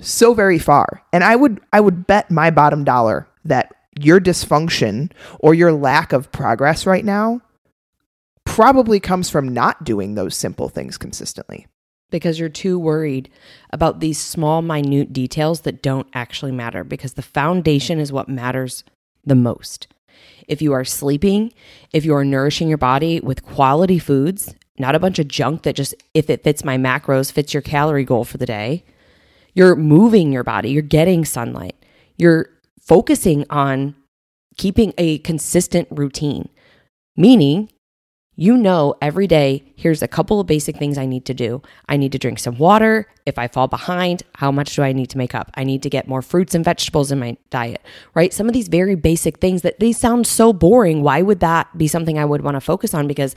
so 0.00 0.34
very 0.34 0.58
far. 0.58 1.02
And 1.12 1.22
I 1.22 1.36
would 1.36 1.60
I 1.72 1.80
would 1.80 2.06
bet 2.06 2.30
my 2.30 2.50
bottom 2.50 2.84
dollar 2.84 3.28
that 3.44 3.72
your 3.98 4.20
dysfunction 4.20 5.10
or 5.40 5.54
your 5.54 5.72
lack 5.72 6.12
of 6.12 6.32
progress 6.32 6.86
right 6.86 7.04
now 7.04 7.40
probably 8.44 9.00
comes 9.00 9.30
from 9.30 9.48
not 9.48 9.84
doing 9.84 10.14
those 10.14 10.36
simple 10.36 10.68
things 10.68 10.96
consistently. 10.96 11.66
Because 12.10 12.38
you're 12.38 12.48
too 12.48 12.78
worried 12.78 13.28
about 13.70 14.00
these 14.00 14.18
small, 14.18 14.62
minute 14.62 15.12
details 15.12 15.62
that 15.62 15.82
don't 15.82 16.08
actually 16.14 16.52
matter 16.52 16.84
because 16.84 17.14
the 17.14 17.22
foundation 17.22 17.98
is 17.98 18.12
what 18.12 18.28
matters 18.28 18.84
the 19.24 19.34
most. 19.34 19.88
If 20.48 20.62
you 20.62 20.72
are 20.72 20.84
sleeping, 20.84 21.52
if 21.92 22.04
you 22.04 22.14
are 22.14 22.24
nourishing 22.24 22.68
your 22.68 22.78
body 22.78 23.20
with 23.20 23.44
quality 23.44 23.98
foods, 23.98 24.54
not 24.78 24.94
a 24.94 25.00
bunch 25.00 25.18
of 25.18 25.28
junk 25.28 25.62
that 25.62 25.74
just, 25.74 25.94
if 26.14 26.30
it 26.30 26.44
fits 26.44 26.64
my 26.64 26.76
macros, 26.76 27.32
fits 27.32 27.52
your 27.52 27.62
calorie 27.62 28.04
goal 28.04 28.24
for 28.24 28.38
the 28.38 28.46
day, 28.46 28.84
you're 29.54 29.74
moving 29.74 30.32
your 30.32 30.44
body, 30.44 30.70
you're 30.70 30.82
getting 30.82 31.24
sunlight, 31.24 31.76
you're 32.16 32.50
focusing 32.80 33.44
on 33.50 33.94
keeping 34.56 34.92
a 34.96 35.18
consistent 35.18 35.88
routine, 35.90 36.48
meaning 37.16 37.70
you 38.38 38.56
know 38.56 38.94
every 39.00 39.26
day, 39.26 39.64
here's 39.76 40.02
a 40.02 40.08
couple 40.08 40.38
of 40.40 40.46
basic 40.46 40.76
things 40.76 40.98
I 40.98 41.06
need 41.06 41.24
to 41.24 41.34
do. 41.34 41.62
I 41.88 41.96
need 41.96 42.12
to 42.12 42.18
drink 42.18 42.38
some 42.38 42.58
water. 42.58 43.06
If 43.24 43.38
I 43.38 43.48
fall 43.48 43.66
behind, 43.66 44.22
how 44.34 44.52
much 44.52 44.76
do 44.76 44.82
I 44.82 44.92
need 44.92 45.08
to 45.10 45.18
make 45.18 45.34
up? 45.34 45.50
I 45.54 45.64
need 45.64 45.82
to 45.82 45.90
get 45.90 46.06
more 46.06 46.22
fruits 46.22 46.54
and 46.54 46.64
vegetables 46.64 47.10
in 47.10 47.18
my 47.18 47.38
diet, 47.50 47.80
right? 48.14 48.34
Some 48.34 48.46
of 48.46 48.52
these 48.52 48.68
very 48.68 48.94
basic 48.94 49.38
things 49.38 49.62
that 49.62 49.80
they 49.80 49.90
sound 49.90 50.26
so 50.26 50.52
boring. 50.52 51.02
Why 51.02 51.22
would 51.22 51.40
that 51.40 51.76
be 51.76 51.88
something 51.88 52.18
I 52.18 52.24
would 52.24 52.42
want 52.42 52.56
to 52.56 52.60
focus 52.60 52.94
on? 52.94 53.08
Because 53.08 53.34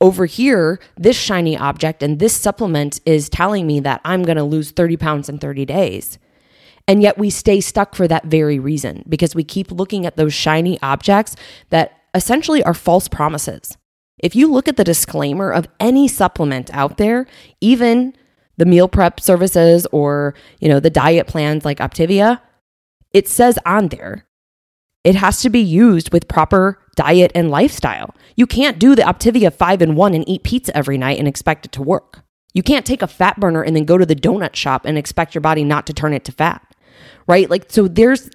over 0.00 0.26
here, 0.26 0.80
this 0.96 1.16
shiny 1.16 1.56
object 1.56 2.02
and 2.02 2.18
this 2.18 2.34
supplement 2.34 3.00
is 3.04 3.28
telling 3.28 3.66
me 3.66 3.80
that 3.80 4.00
I'm 4.04 4.22
going 4.22 4.36
to 4.36 4.44
lose 4.44 4.70
30 4.70 4.96
pounds 4.96 5.28
in 5.28 5.38
30 5.38 5.64
days. 5.66 6.18
And 6.86 7.02
yet 7.02 7.18
we 7.18 7.28
stay 7.30 7.60
stuck 7.60 7.94
for 7.94 8.08
that 8.08 8.24
very 8.24 8.58
reason 8.58 9.04
because 9.08 9.34
we 9.34 9.44
keep 9.44 9.70
looking 9.70 10.06
at 10.06 10.16
those 10.16 10.32
shiny 10.32 10.80
objects 10.80 11.36
that 11.70 12.00
essentially 12.14 12.62
are 12.64 12.74
false 12.74 13.08
promises. 13.08 13.77
If 14.18 14.34
you 14.34 14.50
look 14.50 14.68
at 14.68 14.76
the 14.76 14.84
disclaimer 14.84 15.52
of 15.52 15.66
any 15.78 16.08
supplement 16.08 16.72
out 16.74 16.96
there, 16.96 17.26
even 17.60 18.14
the 18.56 18.66
meal 18.66 18.88
prep 18.88 19.20
services 19.20 19.86
or, 19.92 20.34
you 20.60 20.68
know, 20.68 20.80
the 20.80 20.90
diet 20.90 21.26
plans 21.26 21.64
like 21.64 21.78
Optavia, 21.78 22.40
it 23.12 23.28
says 23.28 23.58
on 23.64 23.88
there 23.88 24.26
it 25.04 25.14
has 25.14 25.40
to 25.40 25.50
be 25.50 25.60
used 25.60 26.12
with 26.12 26.28
proper 26.28 26.78
diet 26.96 27.30
and 27.34 27.50
lifestyle. 27.50 28.14
You 28.36 28.46
can't 28.46 28.78
do 28.78 28.94
the 28.94 29.02
Optavia 29.02 29.52
5 29.52 29.82
in 29.82 29.94
1 29.94 30.14
and 30.14 30.28
eat 30.28 30.42
pizza 30.42 30.76
every 30.76 30.98
night 30.98 31.18
and 31.18 31.28
expect 31.28 31.66
it 31.66 31.72
to 31.72 31.82
work. 31.82 32.20
You 32.52 32.62
can't 32.62 32.84
take 32.84 33.02
a 33.02 33.06
fat 33.06 33.38
burner 33.38 33.62
and 33.62 33.76
then 33.76 33.84
go 33.84 33.96
to 33.96 34.06
the 34.06 34.16
donut 34.16 34.56
shop 34.56 34.84
and 34.84 34.98
expect 34.98 35.34
your 35.34 35.40
body 35.40 35.64
not 35.64 35.86
to 35.86 35.92
turn 35.92 36.12
it 36.12 36.24
to 36.24 36.32
fat. 36.32 36.62
Right? 37.26 37.48
Like 37.48 37.70
so 37.70 37.86
there's 37.86 38.28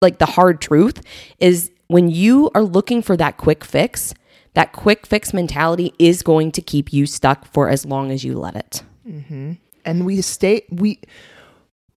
like 0.00 0.18
the 0.18 0.26
hard 0.26 0.60
truth 0.60 1.02
is 1.38 1.70
when 1.88 2.08
you 2.08 2.50
are 2.54 2.62
looking 2.62 3.02
for 3.02 3.16
that 3.16 3.38
quick 3.38 3.64
fix, 3.64 4.14
that 4.56 4.72
quick 4.72 5.04
fix 5.04 5.34
mentality 5.34 5.92
is 5.98 6.22
going 6.22 6.50
to 6.50 6.62
keep 6.62 6.90
you 6.90 7.04
stuck 7.04 7.44
for 7.52 7.68
as 7.68 7.84
long 7.84 8.10
as 8.10 8.24
you 8.24 8.38
let 8.38 8.56
it. 8.56 8.82
Mm-hmm. 9.06 9.52
And 9.84 10.06
we 10.06 10.22
stay, 10.22 10.62
we, 10.70 10.98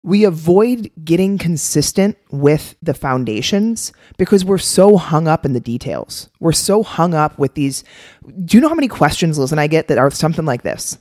we 0.03 0.25
avoid 0.25 0.91
getting 1.01 1.37
consistent 1.37 2.17
with 2.31 2.75
the 2.81 2.93
foundations 2.93 3.93
because 4.17 4.43
we're 4.43 4.57
so 4.57 4.97
hung 4.97 5.25
up 5.25 5.45
in 5.45 5.53
the 5.53 5.61
details. 5.61 6.29
We're 6.41 6.51
so 6.51 6.83
hung 6.83 7.13
up 7.13 7.39
with 7.39 7.53
these. 7.53 7.85
Do 8.43 8.57
you 8.57 8.61
know 8.61 8.67
how 8.67 8.75
many 8.75 8.89
questions, 8.89 9.39
Liz, 9.39 9.53
and 9.53 9.61
I 9.61 9.67
get 9.67 9.87
that 9.87 9.97
are 9.97 10.11
something 10.11 10.45
like 10.45 10.63
this? 10.63 10.97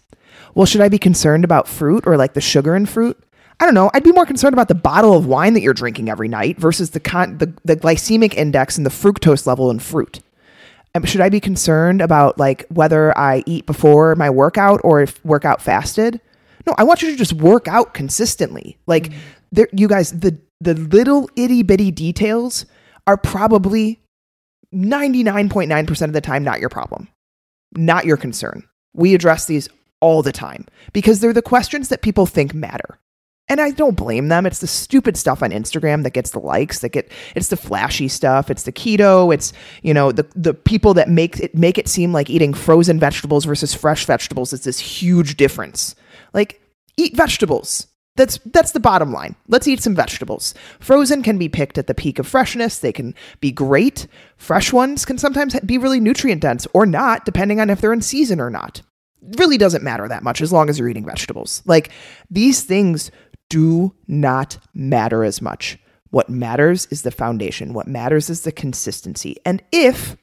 Well, 0.54 0.64
should 0.64 0.80
I 0.80 0.88
be 0.88 0.98
concerned 0.98 1.42
about 1.42 1.66
fruit 1.66 2.04
or 2.06 2.16
like 2.16 2.34
the 2.34 2.40
sugar 2.40 2.76
in 2.76 2.86
fruit? 2.86 3.20
I 3.58 3.64
don't 3.64 3.74
know. 3.74 3.90
I'd 3.94 4.04
be 4.04 4.12
more 4.12 4.26
concerned 4.26 4.54
about 4.54 4.68
the 4.68 4.76
bottle 4.76 5.16
of 5.16 5.26
wine 5.26 5.54
that 5.54 5.62
you're 5.62 5.74
drinking 5.74 6.08
every 6.08 6.28
night 6.28 6.56
versus 6.56 6.90
the 6.90 7.00
con- 7.00 7.38
the, 7.38 7.52
the 7.64 7.74
glycemic 7.74 8.34
index 8.34 8.76
and 8.76 8.86
the 8.86 8.90
fructose 8.90 9.44
level 9.44 9.72
in 9.72 9.80
fruit. 9.80 10.20
Should 11.04 11.20
I 11.20 11.28
be 11.28 11.40
concerned 11.40 12.00
about 12.00 12.38
like 12.38 12.66
whether 12.68 13.16
I 13.16 13.42
eat 13.46 13.66
before 13.66 14.14
my 14.16 14.30
workout 14.30 14.80
or 14.84 15.02
if 15.02 15.24
workout 15.24 15.60
fasted? 15.62 16.20
No, 16.66 16.74
I 16.78 16.84
want 16.84 17.02
you 17.02 17.10
to 17.10 17.16
just 17.16 17.32
work 17.32 17.68
out 17.68 17.94
consistently. 17.94 18.78
Like 18.86 19.04
mm-hmm. 19.04 19.18
there, 19.52 19.68
you 19.72 19.88
guys, 19.88 20.12
the 20.12 20.38
the 20.60 20.74
little 20.74 21.30
itty 21.36 21.62
bitty 21.62 21.90
details 21.90 22.66
are 23.06 23.16
probably 23.16 24.00
99.9% 24.74 26.02
of 26.02 26.12
the 26.12 26.20
time 26.20 26.44
not 26.44 26.60
your 26.60 26.68
problem, 26.68 27.08
not 27.72 28.04
your 28.04 28.16
concern. 28.16 28.64
We 28.94 29.14
address 29.14 29.46
these 29.46 29.68
all 30.00 30.22
the 30.22 30.32
time 30.32 30.66
because 30.92 31.20
they're 31.20 31.32
the 31.32 31.42
questions 31.42 31.88
that 31.88 32.02
people 32.02 32.26
think 32.26 32.54
matter. 32.54 32.98
And 33.50 33.60
I 33.60 33.70
don't 33.70 33.96
blame 33.96 34.28
them. 34.28 34.44
It's 34.44 34.58
the 34.58 34.66
stupid 34.66 35.16
stuff 35.16 35.42
on 35.42 35.50
Instagram 35.50 36.02
that 36.02 36.10
gets 36.12 36.30
the 36.30 36.38
likes, 36.38 36.80
that 36.80 36.90
get 36.90 37.10
it's 37.34 37.48
the 37.48 37.56
flashy 37.56 38.08
stuff, 38.08 38.50
it's 38.50 38.64
the 38.64 38.72
keto, 38.72 39.32
it's 39.32 39.52
you 39.82 39.94
know, 39.94 40.12
the 40.12 40.26
the 40.36 40.52
people 40.52 40.92
that 40.94 41.08
make 41.08 41.40
it 41.40 41.54
make 41.54 41.78
it 41.78 41.88
seem 41.88 42.12
like 42.12 42.28
eating 42.28 42.52
frozen 42.52 43.00
vegetables 43.00 43.46
versus 43.46 43.74
fresh 43.74 44.04
vegetables 44.04 44.52
is 44.52 44.64
this 44.64 44.78
huge 44.78 45.36
difference. 45.36 45.94
Like 46.34 46.60
eat 46.98 47.16
vegetables. 47.16 47.86
That's 48.16 48.38
that's 48.46 48.72
the 48.72 48.80
bottom 48.80 49.12
line. 49.12 49.36
Let's 49.46 49.68
eat 49.68 49.80
some 49.80 49.94
vegetables. 49.94 50.52
Frozen 50.80 51.22
can 51.22 51.38
be 51.38 51.48
picked 51.48 51.78
at 51.78 51.86
the 51.86 51.94
peak 51.94 52.18
of 52.18 52.26
freshness. 52.26 52.80
They 52.80 52.92
can 52.92 53.14
be 53.40 53.52
great. 53.52 54.08
Fresh 54.36 54.72
ones 54.72 55.04
can 55.04 55.18
sometimes 55.18 55.58
be 55.60 55.78
really 55.78 56.00
nutrient 56.00 56.42
dense 56.42 56.66
or 56.74 56.84
not, 56.84 57.24
depending 57.24 57.60
on 57.60 57.70
if 57.70 57.80
they're 57.80 57.92
in 57.92 58.02
season 58.02 58.40
or 58.40 58.50
not. 58.50 58.82
really 59.36 59.58
doesn't 59.58 59.84
matter 59.84 60.08
that 60.08 60.22
much 60.22 60.40
as 60.40 60.52
long 60.52 60.68
as 60.68 60.78
you're 60.78 60.88
eating 60.88 61.04
vegetables. 61.04 61.62
Like 61.66 61.90
these 62.30 62.62
things 62.62 63.10
do 63.48 63.94
not 64.06 64.58
matter 64.74 65.24
as 65.24 65.40
much. 65.42 65.78
What 66.10 66.30
matters 66.30 66.86
is 66.90 67.02
the 67.02 67.10
foundation. 67.10 67.74
What 67.74 67.86
matters 67.86 68.30
is 68.30 68.42
the 68.42 68.52
consistency. 68.52 69.36
And 69.44 69.62
if, 69.72 70.16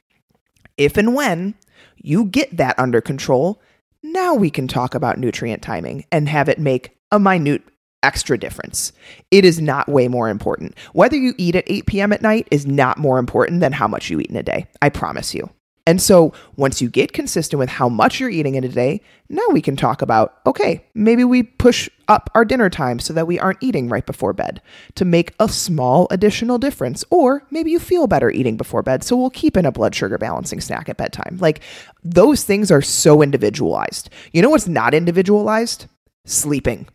if 0.76 0.96
and 0.96 1.14
when 1.14 1.54
you 1.96 2.24
get 2.24 2.56
that 2.56 2.78
under 2.78 3.00
control, 3.00 3.60
now 4.02 4.34
we 4.34 4.50
can 4.50 4.68
talk 4.68 4.94
about 4.94 5.18
nutrient 5.18 5.62
timing 5.62 6.04
and 6.10 6.28
have 6.28 6.48
it 6.48 6.58
make 6.58 6.96
a 7.10 7.18
minute 7.18 7.62
extra 8.02 8.38
difference. 8.38 8.92
It 9.30 9.44
is 9.44 9.60
not 9.60 9.88
way 9.88 10.06
more 10.08 10.28
important. 10.28 10.76
Whether 10.92 11.16
you 11.16 11.34
eat 11.38 11.56
at 11.56 11.64
8 11.66 11.86
p.m. 11.86 12.12
at 12.12 12.22
night 12.22 12.46
is 12.50 12.66
not 12.66 12.98
more 12.98 13.18
important 13.18 13.60
than 13.60 13.72
how 13.72 13.88
much 13.88 14.10
you 14.10 14.20
eat 14.20 14.30
in 14.30 14.36
a 14.36 14.42
day. 14.42 14.66
I 14.80 14.90
promise 14.90 15.34
you. 15.34 15.50
And 15.86 16.02
so 16.02 16.32
once 16.56 16.82
you 16.82 16.90
get 16.90 17.12
consistent 17.12 17.60
with 17.60 17.68
how 17.68 17.88
much 17.88 18.18
you're 18.18 18.28
eating 18.28 18.56
in 18.56 18.64
a 18.64 18.68
day, 18.68 19.00
now 19.28 19.44
we 19.52 19.62
can 19.62 19.76
talk 19.76 20.02
about 20.02 20.40
okay, 20.44 20.84
maybe 20.94 21.22
we 21.22 21.44
push 21.44 21.88
up 22.08 22.28
our 22.34 22.44
dinner 22.44 22.68
time 22.68 22.98
so 22.98 23.12
that 23.12 23.28
we 23.28 23.38
aren't 23.38 23.62
eating 23.62 23.88
right 23.88 24.04
before 24.04 24.32
bed 24.32 24.60
to 24.96 25.04
make 25.04 25.32
a 25.38 25.48
small 25.48 26.08
additional 26.10 26.58
difference. 26.58 27.04
Or 27.10 27.44
maybe 27.52 27.70
you 27.70 27.78
feel 27.78 28.08
better 28.08 28.30
eating 28.30 28.56
before 28.56 28.82
bed, 28.82 29.04
so 29.04 29.16
we'll 29.16 29.30
keep 29.30 29.56
in 29.56 29.64
a 29.64 29.72
blood 29.72 29.94
sugar 29.94 30.18
balancing 30.18 30.60
snack 30.60 30.88
at 30.88 30.96
bedtime. 30.96 31.38
Like 31.40 31.60
those 32.02 32.42
things 32.42 32.72
are 32.72 32.82
so 32.82 33.22
individualized. 33.22 34.10
You 34.32 34.42
know 34.42 34.50
what's 34.50 34.68
not 34.68 34.92
individualized? 34.92 35.86
Sleeping. 36.24 36.88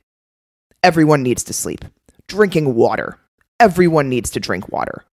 Everyone 0.84 1.24
needs 1.24 1.46
to 1.46 1.54
sleep. 1.54 1.86
Drinking 2.28 2.76
water. 2.76 3.18
Everyone 3.60 4.10
needs 4.10 4.32
to 4.32 4.40
drink 4.42 4.70
water. 4.70 5.06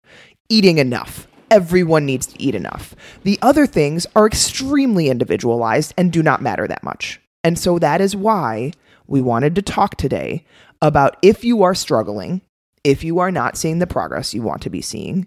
Eating 0.48 0.78
enough 0.78 1.27
everyone 1.50 2.06
needs 2.06 2.26
to 2.26 2.42
eat 2.42 2.54
enough. 2.54 2.94
The 3.24 3.38
other 3.42 3.66
things 3.66 4.06
are 4.14 4.26
extremely 4.26 5.08
individualized 5.08 5.94
and 5.96 6.12
do 6.12 6.22
not 6.22 6.42
matter 6.42 6.66
that 6.66 6.82
much. 6.82 7.20
And 7.44 7.58
so 7.58 7.78
that 7.78 8.00
is 8.00 8.16
why 8.16 8.72
we 9.06 9.20
wanted 9.20 9.54
to 9.54 9.62
talk 9.62 9.96
today 9.96 10.44
about 10.82 11.16
if 11.22 11.44
you 11.44 11.62
are 11.62 11.74
struggling, 11.74 12.42
if 12.84 13.02
you 13.02 13.18
are 13.18 13.30
not 13.30 13.56
seeing 13.56 13.78
the 13.78 13.86
progress 13.86 14.34
you 14.34 14.42
want 14.42 14.62
to 14.62 14.70
be 14.70 14.80
seeing, 14.80 15.26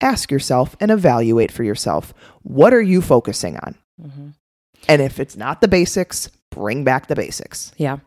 ask 0.00 0.30
yourself 0.30 0.76
and 0.80 0.90
evaluate 0.90 1.52
for 1.52 1.62
yourself 1.62 2.12
what 2.42 2.74
are 2.74 2.82
you 2.82 3.00
focusing 3.00 3.56
on? 3.58 3.76
Mm-hmm. 4.00 4.28
And 4.88 5.02
if 5.02 5.20
it's 5.20 5.36
not 5.36 5.60
the 5.60 5.68
basics, 5.68 6.28
bring 6.50 6.84
back 6.84 7.06
the 7.06 7.14
basics. 7.14 7.72
Yeah. 7.76 7.98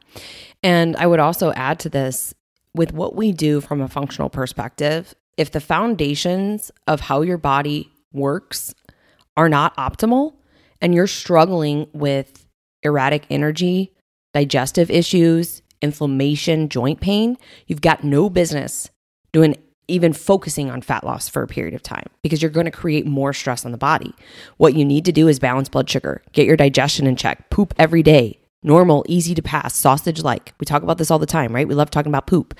And 0.61 0.95
I 0.97 1.07
would 1.07 1.19
also 1.19 1.51
add 1.53 1.79
to 1.79 1.89
this 1.89 2.33
with 2.73 2.93
what 2.93 3.15
we 3.15 3.31
do 3.31 3.61
from 3.61 3.81
a 3.81 3.87
functional 3.87 4.29
perspective, 4.29 5.15
if 5.37 5.51
the 5.51 5.61
foundations 5.61 6.71
of 6.87 7.01
how 7.01 7.21
your 7.21 7.37
body 7.37 7.91
works 8.13 8.73
are 9.35 9.49
not 9.49 9.75
optimal 9.77 10.33
and 10.81 10.93
you're 10.93 11.07
struggling 11.07 11.87
with 11.93 12.47
erratic 12.83 13.25
energy, 13.29 13.93
digestive 14.33 14.89
issues, 14.89 15.61
inflammation, 15.81 16.69
joint 16.69 17.01
pain, 17.01 17.37
you've 17.67 17.81
got 17.81 18.03
no 18.03 18.29
business 18.29 18.89
doing 19.33 19.55
even 19.87 20.13
focusing 20.13 20.71
on 20.71 20.81
fat 20.81 21.03
loss 21.03 21.29
for 21.29 21.43
a 21.43 21.47
period 21.47 21.73
of 21.73 21.83
time 21.83 22.07
because 22.23 22.41
you're 22.41 22.49
going 22.49 22.65
to 22.65 22.71
create 22.71 23.05
more 23.05 23.33
stress 23.33 23.65
on 23.65 23.71
the 23.71 23.77
body. 23.77 24.13
What 24.57 24.73
you 24.73 24.83
need 24.83 25.05
to 25.05 25.11
do 25.11 25.27
is 25.27 25.37
balance 25.37 25.69
blood 25.69 25.89
sugar, 25.89 26.23
get 26.31 26.47
your 26.47 26.57
digestion 26.57 27.05
in 27.05 27.15
check, 27.15 27.49
poop 27.49 27.73
every 27.77 28.01
day, 28.01 28.39
normal, 28.63 29.05
easy 29.07 29.35
to 29.35 29.41
pass, 29.43 29.75
sausage 29.75 30.23
like. 30.23 30.53
We 30.59 30.65
talk 30.65 30.81
about 30.81 30.97
this 30.97 31.11
all 31.11 31.19
the 31.19 31.25
time, 31.27 31.53
right? 31.53 31.67
We 31.67 31.75
love 31.75 31.91
talking 31.91 32.11
about 32.11 32.25
poop. 32.25 32.55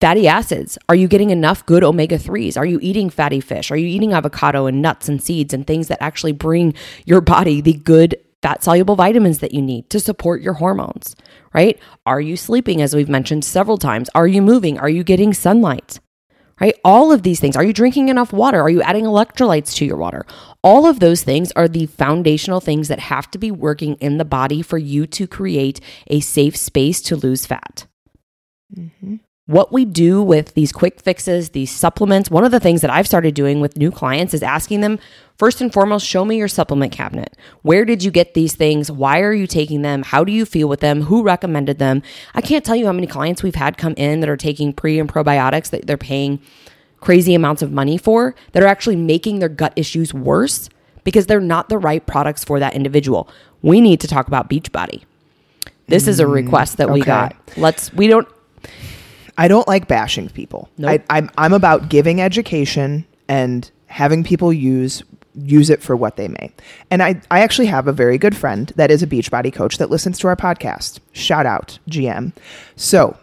Fatty 0.00 0.26
acids. 0.26 0.78
Are 0.88 0.94
you 0.94 1.08
getting 1.08 1.28
enough 1.28 1.66
good 1.66 1.84
omega 1.84 2.16
3s? 2.16 2.56
Are 2.56 2.64
you 2.64 2.78
eating 2.80 3.10
fatty 3.10 3.38
fish? 3.38 3.70
Are 3.70 3.76
you 3.76 3.86
eating 3.86 4.14
avocado 4.14 4.64
and 4.64 4.80
nuts 4.80 5.10
and 5.10 5.22
seeds 5.22 5.52
and 5.52 5.66
things 5.66 5.88
that 5.88 6.02
actually 6.02 6.32
bring 6.32 6.72
your 7.04 7.20
body 7.20 7.60
the 7.60 7.74
good 7.74 8.16
fat 8.40 8.64
soluble 8.64 8.96
vitamins 8.96 9.40
that 9.40 9.52
you 9.52 9.60
need 9.60 9.90
to 9.90 10.00
support 10.00 10.40
your 10.40 10.54
hormones, 10.54 11.14
right? 11.52 11.78
Are 12.06 12.20
you 12.20 12.38
sleeping, 12.38 12.80
as 12.80 12.96
we've 12.96 13.10
mentioned 13.10 13.44
several 13.44 13.76
times? 13.76 14.08
Are 14.14 14.26
you 14.26 14.40
moving? 14.40 14.78
Are 14.78 14.88
you 14.88 15.04
getting 15.04 15.34
sunlight? 15.34 16.00
Right? 16.58 16.78
All 16.82 17.12
of 17.12 17.22
these 17.22 17.40
things. 17.40 17.56
Are 17.56 17.64
you 17.64 17.74
drinking 17.74 18.08
enough 18.08 18.32
water? 18.32 18.60
Are 18.60 18.70
you 18.70 18.80
adding 18.80 19.04
electrolytes 19.04 19.74
to 19.76 19.84
your 19.84 19.96
water? 19.98 20.24
All 20.62 20.86
of 20.86 21.00
those 21.00 21.22
things 21.22 21.52
are 21.52 21.68
the 21.68 21.86
foundational 21.86 22.60
things 22.60 22.88
that 22.88 23.00
have 23.00 23.30
to 23.32 23.38
be 23.38 23.50
working 23.50 23.96
in 23.96 24.16
the 24.16 24.26
body 24.26 24.62
for 24.62 24.78
you 24.78 25.06
to 25.08 25.26
create 25.26 25.80
a 26.06 26.20
safe 26.20 26.56
space 26.56 27.02
to 27.02 27.16
lose 27.16 27.44
fat. 27.44 27.86
Mm-hmm 28.74 29.16
what 29.50 29.72
we 29.72 29.84
do 29.84 30.22
with 30.22 30.54
these 30.54 30.70
quick 30.70 31.00
fixes, 31.00 31.50
these 31.50 31.72
supplements, 31.72 32.30
one 32.30 32.44
of 32.44 32.52
the 32.52 32.60
things 32.60 32.82
that 32.82 32.90
I've 32.90 33.08
started 33.08 33.34
doing 33.34 33.60
with 33.60 33.76
new 33.76 33.90
clients 33.90 34.32
is 34.32 34.44
asking 34.44 34.80
them 34.80 35.00
first 35.38 35.60
and 35.60 35.72
foremost, 35.72 36.06
show 36.06 36.24
me 36.24 36.36
your 36.36 36.46
supplement 36.46 36.92
cabinet. 36.92 37.36
Where 37.62 37.84
did 37.84 38.04
you 38.04 38.12
get 38.12 38.34
these 38.34 38.54
things? 38.54 38.92
Why 38.92 39.20
are 39.22 39.32
you 39.32 39.48
taking 39.48 39.82
them? 39.82 40.04
How 40.04 40.22
do 40.22 40.30
you 40.30 40.44
feel 40.44 40.68
with 40.68 40.78
them? 40.78 41.02
Who 41.02 41.24
recommended 41.24 41.80
them? 41.80 42.00
I 42.32 42.40
can't 42.42 42.64
tell 42.64 42.76
you 42.76 42.86
how 42.86 42.92
many 42.92 43.08
clients 43.08 43.42
we've 43.42 43.56
had 43.56 43.76
come 43.76 43.94
in 43.96 44.20
that 44.20 44.28
are 44.28 44.36
taking 44.36 44.72
pre 44.72 45.00
and 45.00 45.12
probiotics 45.12 45.70
that 45.70 45.84
they're 45.84 45.96
paying 45.96 46.40
crazy 47.00 47.34
amounts 47.34 47.60
of 47.60 47.72
money 47.72 47.98
for 47.98 48.36
that 48.52 48.62
are 48.62 48.68
actually 48.68 48.96
making 48.96 49.40
their 49.40 49.48
gut 49.48 49.72
issues 49.74 50.14
worse 50.14 50.68
because 51.02 51.26
they're 51.26 51.40
not 51.40 51.68
the 51.68 51.78
right 51.78 52.06
products 52.06 52.44
for 52.44 52.60
that 52.60 52.74
individual. 52.74 53.28
We 53.62 53.80
need 53.80 54.00
to 54.02 54.06
talk 54.06 54.28
about 54.28 54.48
Beachbody. 54.48 55.02
This 55.88 56.06
is 56.06 56.20
a 56.20 56.26
request 56.28 56.76
that 56.76 56.90
we 56.90 57.00
got. 57.00 57.34
Let's 57.56 57.92
we 57.92 58.06
don't 58.06 58.28
I 59.40 59.48
don't 59.48 59.66
like 59.66 59.88
bashing 59.88 60.28
people. 60.28 60.68
Nope. 60.76 61.02
I, 61.08 61.16
I'm 61.16 61.30
I'm 61.38 61.54
about 61.54 61.88
giving 61.88 62.20
education 62.20 63.06
and 63.26 63.70
having 63.86 64.22
people 64.22 64.52
use 64.52 65.02
use 65.34 65.70
it 65.70 65.82
for 65.82 65.96
what 65.96 66.16
they 66.16 66.28
may. 66.28 66.52
And 66.90 67.02
I, 67.02 67.22
I 67.30 67.40
actually 67.40 67.66
have 67.66 67.88
a 67.88 67.92
very 67.92 68.18
good 68.18 68.36
friend 68.36 68.70
that 68.76 68.90
is 68.90 69.02
a 69.02 69.06
Beachbody 69.06 69.50
coach 69.50 69.78
that 69.78 69.88
listens 69.88 70.18
to 70.18 70.28
our 70.28 70.36
podcast. 70.36 70.98
Shout 71.12 71.46
out, 71.46 71.78
GM. 71.88 72.34
So 72.76 73.16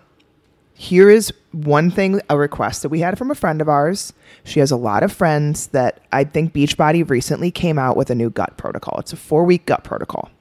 here 0.74 1.12
is 1.12 1.32
one 1.52 1.92
thing, 1.92 2.20
a 2.32 2.38
request 2.38 2.82
that 2.82 2.90
we 2.90 3.02
had 3.02 3.20
from 3.20 3.30
a 3.30 3.36
friend 3.36 3.62
of 3.62 3.70
ours. 3.70 4.12
She 4.44 4.60
has 4.60 4.72
a 4.72 4.76
lot 4.76 5.04
of 5.04 5.12
friends 5.12 5.68
that 5.68 6.02
I 6.12 6.24
think 6.24 6.52
Beachbody 6.52 7.08
recently 7.08 7.52
came 7.52 7.78
out 7.78 7.96
with 7.96 8.10
a 8.10 8.16
new 8.16 8.32
gut 8.32 8.58
protocol. 8.58 8.98
It's 9.00 9.14
a 9.14 9.18
four 9.18 9.44
week 9.44 9.68
gut 9.68 9.84
protocol. 9.84 10.32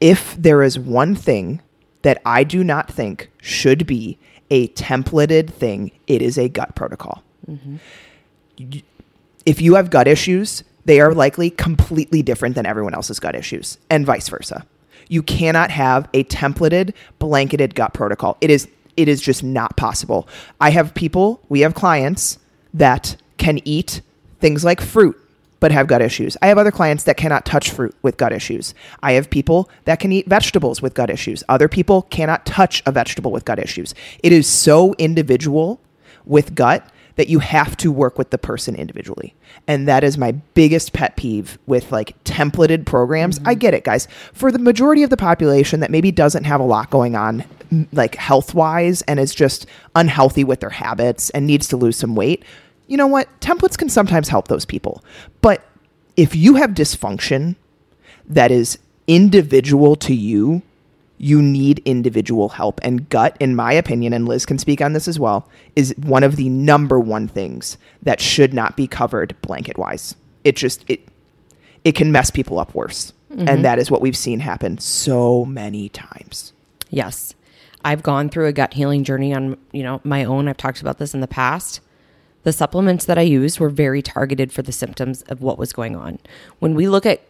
If 0.00 0.34
there 0.34 0.64
is 0.64 0.76
one 0.76 1.14
thing 1.14 1.62
that 2.06 2.22
I 2.24 2.44
do 2.44 2.62
not 2.62 2.88
think 2.88 3.32
should 3.42 3.84
be 3.84 4.16
a 4.48 4.68
templated 4.68 5.50
thing. 5.50 5.90
It 6.06 6.22
is 6.22 6.38
a 6.38 6.48
gut 6.48 6.76
protocol. 6.76 7.24
Mm-hmm. 7.50 7.76
if 9.44 9.60
you 9.60 9.74
have 9.74 9.90
gut 9.90 10.06
issues, 10.06 10.62
they 10.84 11.00
are 11.00 11.12
likely 11.12 11.50
completely 11.50 12.22
different 12.22 12.54
than 12.54 12.64
everyone 12.64 12.94
else's 12.94 13.18
gut 13.18 13.34
issues, 13.34 13.78
and 13.90 14.06
vice 14.06 14.28
versa. 14.28 14.64
You 15.08 15.24
cannot 15.24 15.72
have 15.72 16.08
a 16.14 16.22
templated, 16.22 16.94
blanketed 17.18 17.74
gut 17.74 17.92
protocol. 17.92 18.36
It 18.40 18.50
is 18.50 18.68
it 18.96 19.08
is 19.08 19.20
just 19.20 19.42
not 19.42 19.76
possible. 19.76 20.28
I 20.60 20.70
have 20.70 20.94
people, 20.94 21.42
we 21.48 21.62
have 21.62 21.74
clients 21.74 22.38
that 22.72 23.16
can 23.36 23.58
eat 23.64 24.00
things 24.38 24.64
like 24.64 24.80
fruit 24.80 25.20
but 25.60 25.72
have 25.72 25.86
gut 25.86 26.02
issues. 26.02 26.36
I 26.42 26.48
have 26.48 26.58
other 26.58 26.70
clients 26.70 27.04
that 27.04 27.16
cannot 27.16 27.44
touch 27.44 27.70
fruit 27.70 27.94
with 28.02 28.16
gut 28.16 28.32
issues. 28.32 28.74
I 29.02 29.12
have 29.12 29.30
people 29.30 29.70
that 29.84 30.00
can 30.00 30.12
eat 30.12 30.26
vegetables 30.26 30.82
with 30.82 30.94
gut 30.94 31.10
issues. 31.10 31.42
Other 31.48 31.68
people 31.68 32.02
cannot 32.02 32.44
touch 32.46 32.82
a 32.86 32.92
vegetable 32.92 33.32
with 33.32 33.44
gut 33.44 33.58
issues. 33.58 33.94
It 34.22 34.32
is 34.32 34.46
so 34.46 34.94
individual 34.98 35.80
with 36.24 36.54
gut 36.54 36.88
that 37.16 37.28
you 37.28 37.38
have 37.38 37.76
to 37.78 37.90
work 37.90 38.18
with 38.18 38.30
the 38.30 38.38
person 38.38 38.76
individually. 38.76 39.34
And 39.66 39.88
that 39.88 40.04
is 40.04 40.18
my 40.18 40.32
biggest 40.32 40.92
pet 40.92 41.16
peeve 41.16 41.58
with 41.66 41.90
like 41.90 42.22
templated 42.24 42.84
programs. 42.84 43.38
Mm-hmm. 43.38 43.48
I 43.48 43.54
get 43.54 43.74
it, 43.74 43.84
guys. 43.84 44.06
For 44.32 44.52
the 44.52 44.58
majority 44.58 45.02
of 45.02 45.10
the 45.10 45.16
population 45.16 45.80
that 45.80 45.90
maybe 45.90 46.12
doesn't 46.12 46.44
have 46.44 46.60
a 46.60 46.64
lot 46.64 46.90
going 46.90 47.16
on, 47.16 47.44
like 47.92 48.14
health 48.16 48.54
wise, 48.54 49.02
and 49.02 49.18
is 49.18 49.34
just 49.34 49.66
unhealthy 49.94 50.44
with 50.44 50.60
their 50.60 50.70
habits 50.70 51.30
and 51.30 51.46
needs 51.46 51.68
to 51.68 51.76
lose 51.76 51.96
some 51.96 52.14
weight, 52.14 52.44
you 52.86 52.96
know 52.96 53.06
what? 53.06 53.28
Templates 53.40 53.76
can 53.76 53.88
sometimes 53.88 54.28
help 54.28 54.48
those 54.48 54.64
people. 54.64 55.04
But 55.40 55.64
if 56.16 56.34
you 56.34 56.54
have 56.54 56.70
dysfunction 56.70 57.56
that 58.28 58.50
is 58.50 58.78
individual 59.06 59.96
to 59.96 60.14
you, 60.14 60.62
you 61.18 61.40
need 61.40 61.80
individual 61.84 62.50
help. 62.50 62.80
And 62.82 63.08
gut, 63.08 63.36
in 63.40 63.56
my 63.56 63.72
opinion, 63.72 64.12
and 64.12 64.28
Liz 64.28 64.44
can 64.44 64.58
speak 64.58 64.80
on 64.80 64.92
this 64.92 65.08
as 65.08 65.18
well, 65.18 65.48
is 65.74 65.94
one 65.98 66.22
of 66.22 66.36
the 66.36 66.48
number 66.48 67.00
one 67.00 67.28
things 67.28 67.78
that 68.02 68.20
should 68.20 68.52
not 68.52 68.76
be 68.76 68.86
covered 68.86 69.40
blanket 69.42 69.78
wise. 69.78 70.14
It 70.44 70.56
just 70.56 70.84
it 70.88 71.00
it 71.84 71.92
can 71.92 72.12
mess 72.12 72.30
people 72.30 72.58
up 72.58 72.74
worse. 72.74 73.12
Mm-hmm. 73.32 73.48
And 73.48 73.64
that 73.64 73.78
is 73.78 73.90
what 73.90 74.00
we've 74.00 74.16
seen 74.16 74.40
happen 74.40 74.78
so 74.78 75.44
many 75.44 75.88
times. 75.88 76.52
Yes. 76.90 77.34
I've 77.84 78.02
gone 78.02 78.28
through 78.28 78.46
a 78.46 78.52
gut 78.52 78.74
healing 78.74 79.04
journey 79.04 79.32
on, 79.32 79.56
you 79.72 79.82
know, 79.82 80.00
my 80.02 80.24
own. 80.24 80.48
I've 80.48 80.56
talked 80.56 80.80
about 80.80 80.98
this 80.98 81.14
in 81.14 81.20
the 81.20 81.28
past. 81.28 81.80
The 82.46 82.52
supplements 82.52 83.06
that 83.06 83.18
I 83.18 83.22
used 83.22 83.58
were 83.58 83.68
very 83.68 84.00
targeted 84.00 84.52
for 84.52 84.62
the 84.62 84.70
symptoms 84.70 85.22
of 85.22 85.42
what 85.42 85.58
was 85.58 85.72
going 85.72 85.96
on. 85.96 86.20
When 86.60 86.76
we 86.76 86.88
look 86.88 87.04
at 87.04 87.22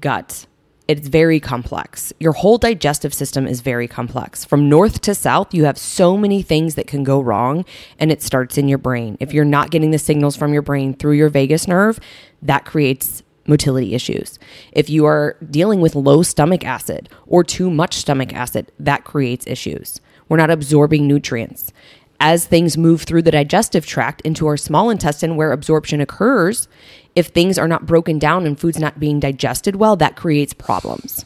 gut, 0.00 0.46
it's 0.88 1.08
very 1.08 1.38
complex. 1.38 2.10
Your 2.18 2.32
whole 2.32 2.56
digestive 2.56 3.12
system 3.12 3.46
is 3.46 3.60
very 3.60 3.86
complex. 3.86 4.46
From 4.46 4.66
north 4.66 5.02
to 5.02 5.14
south, 5.14 5.52
you 5.52 5.64
have 5.64 5.76
so 5.76 6.16
many 6.16 6.40
things 6.40 6.74
that 6.76 6.86
can 6.86 7.04
go 7.04 7.20
wrong, 7.20 7.66
and 7.98 8.10
it 8.10 8.22
starts 8.22 8.56
in 8.56 8.66
your 8.66 8.78
brain. 8.78 9.18
If 9.20 9.34
you're 9.34 9.44
not 9.44 9.70
getting 9.70 9.90
the 9.90 9.98
signals 9.98 10.36
from 10.36 10.54
your 10.54 10.62
brain 10.62 10.94
through 10.94 11.12
your 11.12 11.28
vagus 11.28 11.68
nerve, 11.68 12.00
that 12.40 12.64
creates 12.64 13.22
motility 13.46 13.94
issues. 13.94 14.38
If 14.72 14.88
you 14.88 15.04
are 15.04 15.36
dealing 15.50 15.82
with 15.82 15.94
low 15.94 16.22
stomach 16.22 16.64
acid 16.64 17.10
or 17.26 17.44
too 17.44 17.68
much 17.68 17.96
stomach 17.96 18.32
acid, 18.32 18.72
that 18.80 19.04
creates 19.04 19.46
issues. 19.46 20.00
We're 20.30 20.38
not 20.38 20.50
absorbing 20.50 21.06
nutrients. 21.06 21.72
As 22.20 22.46
things 22.46 22.76
move 22.76 23.02
through 23.02 23.22
the 23.22 23.30
digestive 23.30 23.86
tract 23.86 24.20
into 24.22 24.46
our 24.46 24.56
small 24.56 24.90
intestine 24.90 25.36
where 25.36 25.52
absorption 25.52 26.00
occurs, 26.00 26.68
if 27.14 27.28
things 27.28 27.58
are 27.58 27.68
not 27.68 27.86
broken 27.86 28.18
down 28.18 28.44
and 28.44 28.58
food's 28.58 28.78
not 28.78 28.98
being 28.98 29.20
digested 29.20 29.76
well, 29.76 29.94
that 29.96 30.16
creates 30.16 30.52
problems. 30.52 31.24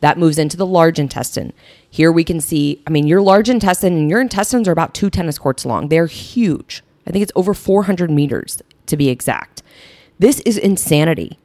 That 0.00 0.18
moves 0.18 0.38
into 0.38 0.56
the 0.56 0.66
large 0.66 0.98
intestine. 0.98 1.52
Here 1.88 2.12
we 2.12 2.24
can 2.24 2.40
see, 2.40 2.82
I 2.86 2.90
mean, 2.90 3.06
your 3.06 3.20
large 3.20 3.48
intestine 3.48 3.94
and 3.94 4.10
your 4.10 4.20
intestines 4.20 4.68
are 4.68 4.72
about 4.72 4.94
two 4.94 5.10
tennis 5.10 5.38
courts 5.38 5.66
long. 5.66 5.88
They're 5.88 6.06
huge. 6.06 6.82
I 7.06 7.10
think 7.10 7.22
it's 7.22 7.32
over 7.34 7.52
400 7.52 8.10
meters 8.10 8.62
to 8.86 8.96
be 8.96 9.08
exact. 9.08 9.62
This 10.18 10.40
is 10.40 10.56
insanity 10.56 11.38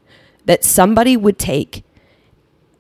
that 0.46 0.64
somebody 0.64 1.18
would 1.18 1.40
take 1.40 1.84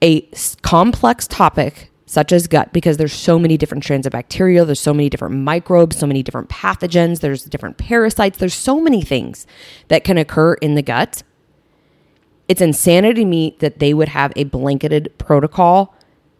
a 0.01 0.21
complex 0.62 1.27
topic 1.27 1.89
such 2.05 2.31
as 2.31 2.47
gut, 2.47 2.71
because 2.71 2.97
there's 2.97 3.13
so 3.13 3.39
many 3.39 3.57
different 3.57 3.83
strands 3.83 4.05
of 4.05 4.12
bacteria, 4.12 4.63
there's 4.63 4.79
so 4.79 4.94
many 4.94 5.09
different 5.09 5.35
microbes, 5.35 5.98
so 5.98 6.05
many 6.05 6.22
different 6.22 6.50
pathogens, 6.50 7.20
there's 7.20 7.44
different 7.44 7.77
parasites, 7.77 8.37
there's 8.37 8.53
so 8.53 8.79
many 8.79 9.01
things 9.01 9.48
that 9.87 10.03
can 10.03 10.18
occur 10.18 10.53
in 10.55 10.75
the 10.75 10.81
gut. 10.81 11.24
It's 12.48 12.61
insanity 12.61 13.22
to 13.22 13.25
me 13.25 13.55
that 13.59 13.79
they 13.79 13.94
would 13.94 14.09
have 14.09 14.31
a 14.35 14.44
blanketed 14.44 15.13
protocol 15.18 15.96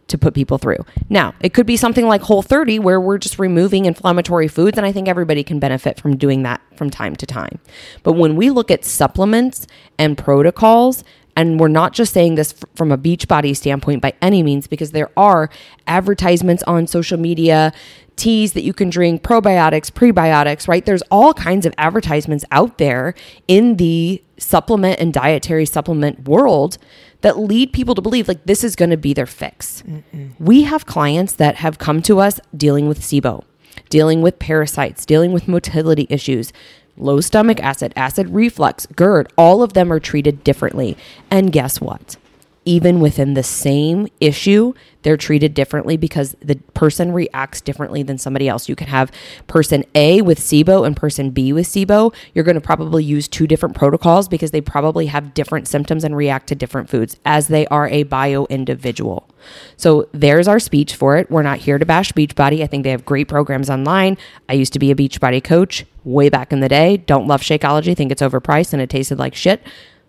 to 0.08 0.17
put 0.17 0.36
people 0.36 0.58
through. 0.58 0.86
Now, 1.10 1.34
it 1.41 1.54
could 1.54 1.65
be 1.65 1.78
something 1.78 2.06
like 2.08 2.21
Whole 2.21 2.43
30 2.43 2.80
where 2.80 3.01
we're 3.01 3.17
just 3.17 3.39
removing 3.39 3.86
inflammatory 3.86 4.47
foods 4.47 4.78
and 4.78 4.86
I 4.86 4.91
think 4.91 5.08
everybody 5.08 5.43
can 5.43 5.60
benefit 5.60 5.99
from 5.99 6.15
doing 6.15 6.43
that 6.43 6.62
from 6.75 6.91
time 6.91 7.15
to 7.15 7.25
time. 7.25 7.60
But 8.04 8.13
when 8.13 8.36
we 8.36 8.51
look 8.51 8.69
at 8.69 8.86
supplements 8.86 9.65
and 9.97 10.15
protocols, 10.15 11.04
and 11.36 11.60
we're 11.60 11.67
not 11.67 11.93
just 11.93 12.13
saying 12.13 12.36
this 12.36 12.54
f- 12.54 12.69
from 12.76 12.91
a 12.91 12.98
Beachbody 12.98 13.56
standpoint 13.56 14.02
by 14.02 14.13
any 14.21 14.41
means, 14.43 14.67
because 14.67 14.91
there 14.91 15.10
are 15.17 15.50
advertisements 15.88 16.63
on 16.63 16.88
social 16.88 17.19
media, 17.19 17.74
teas 18.15 18.54
that 18.54 18.63
you 18.63 18.74
can 18.74 18.89
drink, 18.89 19.21
probiotics, 19.21 19.91
prebiotics, 19.91 20.67
right? 20.67 20.86
There's 20.86 21.04
all 21.12 21.34
kinds 21.34 21.65
of 21.65 21.74
advertisements 21.78 22.45
out 22.52 22.78
there 22.78 23.13
in 23.48 23.76
the 23.76 24.24
supplement 24.38 25.00
and 25.00 25.13
dietary 25.13 25.65
supplement 25.65 26.28
world 26.28 26.78
that 27.21 27.39
lead 27.39 27.74
people 27.74 27.95
to 27.95 28.02
believe 28.02 28.28
like 28.28 28.45
this 28.45 28.63
is 28.63 28.76
going 28.76 28.91
to 28.91 28.98
be 28.98 29.13
their 29.13 29.26
fix. 29.26 29.84
Mm-mm. 29.84 30.32
We 30.39 30.63
have 30.63 30.86
clients 30.86 31.34
that 31.34 31.56
have 31.58 31.78
come 31.78 32.02
to 32.04 32.19
us 32.19 32.39
dealing 32.56 32.88
with 32.88 33.02
SIBO, 33.02 33.43
dealing 33.89 34.21
with 34.21 34.39
parasites, 34.39 35.06
dealing 35.06 35.34
with 35.34 35.48
motility 35.48 36.08
issues, 36.10 36.54
low 36.97 37.21
stomach 37.21 37.60
acid, 37.60 37.93
acid 37.95 38.29
reflux, 38.29 38.88
GERD, 38.95 39.31
all 39.38 39.62
of 39.63 39.73
them 39.73 39.91
are 39.91 39.99
treated 39.99 40.43
differently. 40.43 40.97
And 41.29 41.51
guess 41.51 41.81
what? 41.81 42.17
Even 42.65 42.99
within 42.99 43.36
the 43.36 43.43
same 43.43 44.08
issue, 44.19 44.73
they're 45.04 45.17
treated 45.17 45.54
differently 45.54 45.97
because 45.97 46.36
the 46.39 46.56
person 46.73 47.12
reacts 47.12 47.62
differently 47.62 48.01
than 48.01 48.17
somebody 48.17 48.49
else. 48.49 48.67
You 48.67 48.75
can 48.75 48.88
have 48.88 49.12
person 49.45 49.84
A 49.93 50.23
with 50.23 50.39
SIBO 50.39 50.84
and 50.86 50.97
person 50.97 51.30
B 51.30 51.54
with 51.54 51.67
SIBO. 51.67 52.12
You're 52.34 52.43
going 52.43 52.56
to 52.56 52.62
probably 52.62 53.04
use 53.04 53.28
two 53.28 53.45
different 53.45 53.75
protocols 53.75 54.28
because 54.28 54.49
they 54.49 54.62
probably 54.62 55.06
have 55.06 55.36
different 55.36 55.67
symptoms 55.67 56.04
and 56.04 56.17
react 56.17 56.47
to 56.47 56.56
different 56.56 56.89
foods 56.89 57.19
as 57.23 57.49
they 57.49 57.67
are 57.67 57.88
a 57.89 58.01
bio 58.01 58.45
individual. 58.45 59.30
So 59.78 60.10
there's 60.12 60.47
our 60.47 60.60
speech 60.60 60.95
for 60.95 61.17
it. 61.17 61.30
We're 61.30 61.43
not 61.43 61.60
here 61.60 61.78
to 61.78 61.86
bash 61.86 62.12
Beachbody. 62.13 62.63
I 62.63 62.67
think 62.67 62.84
they 62.84 62.89
have 62.89 63.06
great 63.06 63.28
programs 63.28 63.69
online. 63.69 64.17
I 64.49 64.54
used 64.54 64.73
to 64.73 64.80
be 64.80 64.89
a 64.89 64.95
Beachbody 64.95 65.43
coach 65.43 65.86
way 66.04 66.30
back 66.30 66.51
in 66.51 66.62
the 66.62 66.69
day. 66.69 66.97
Don't 66.97 67.28
love 67.28 67.41
Shakeology, 67.41 67.95
think 67.95 68.12
it's 68.12 68.23
overpriced 68.23 68.73
and 68.73 68.82
it 68.82 68.89
tasted 68.89 69.19
like 69.19 69.36
shit. 69.36 69.62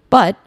But 0.09 0.38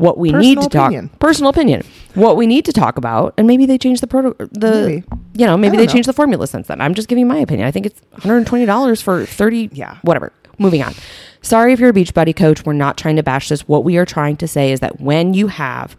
what 0.00 0.18
we 0.18 0.30
personal 0.30 0.48
need 0.48 0.70
to 0.70 0.78
opinion. 0.78 1.08
talk 1.08 1.18
personal 1.18 1.50
opinion 1.50 1.84
what 2.14 2.36
we 2.36 2.46
need 2.46 2.64
to 2.64 2.72
talk 2.72 2.96
about 2.96 3.34
and 3.36 3.46
maybe 3.46 3.66
they 3.66 3.78
changed 3.78 4.02
the 4.02 4.06
proto 4.06 4.34
the 4.50 4.86
maybe. 4.86 5.04
you 5.34 5.46
know 5.46 5.56
maybe 5.56 5.76
they 5.76 5.86
know. 5.86 5.92
changed 5.92 6.08
the 6.08 6.12
formula 6.12 6.46
since 6.46 6.66
then 6.68 6.80
i'm 6.80 6.94
just 6.94 7.08
giving 7.08 7.28
my 7.28 7.38
opinion 7.38 7.66
i 7.66 7.70
think 7.70 7.86
it's 7.86 8.00
$120 8.18 9.02
for 9.02 9.26
30 9.26 9.70
yeah 9.72 9.98
whatever 10.02 10.32
moving 10.58 10.82
on 10.82 10.94
sorry 11.42 11.72
if 11.72 11.80
you're 11.80 11.90
a 11.90 11.92
Beachbody 11.92 12.34
coach 12.34 12.64
we're 12.64 12.72
not 12.72 12.96
trying 12.96 13.16
to 13.16 13.22
bash 13.22 13.48
this 13.48 13.68
what 13.68 13.84
we 13.84 13.96
are 13.96 14.06
trying 14.06 14.36
to 14.36 14.48
say 14.48 14.72
is 14.72 14.80
that 14.80 15.00
when 15.00 15.34
you 15.34 15.48
have 15.48 15.96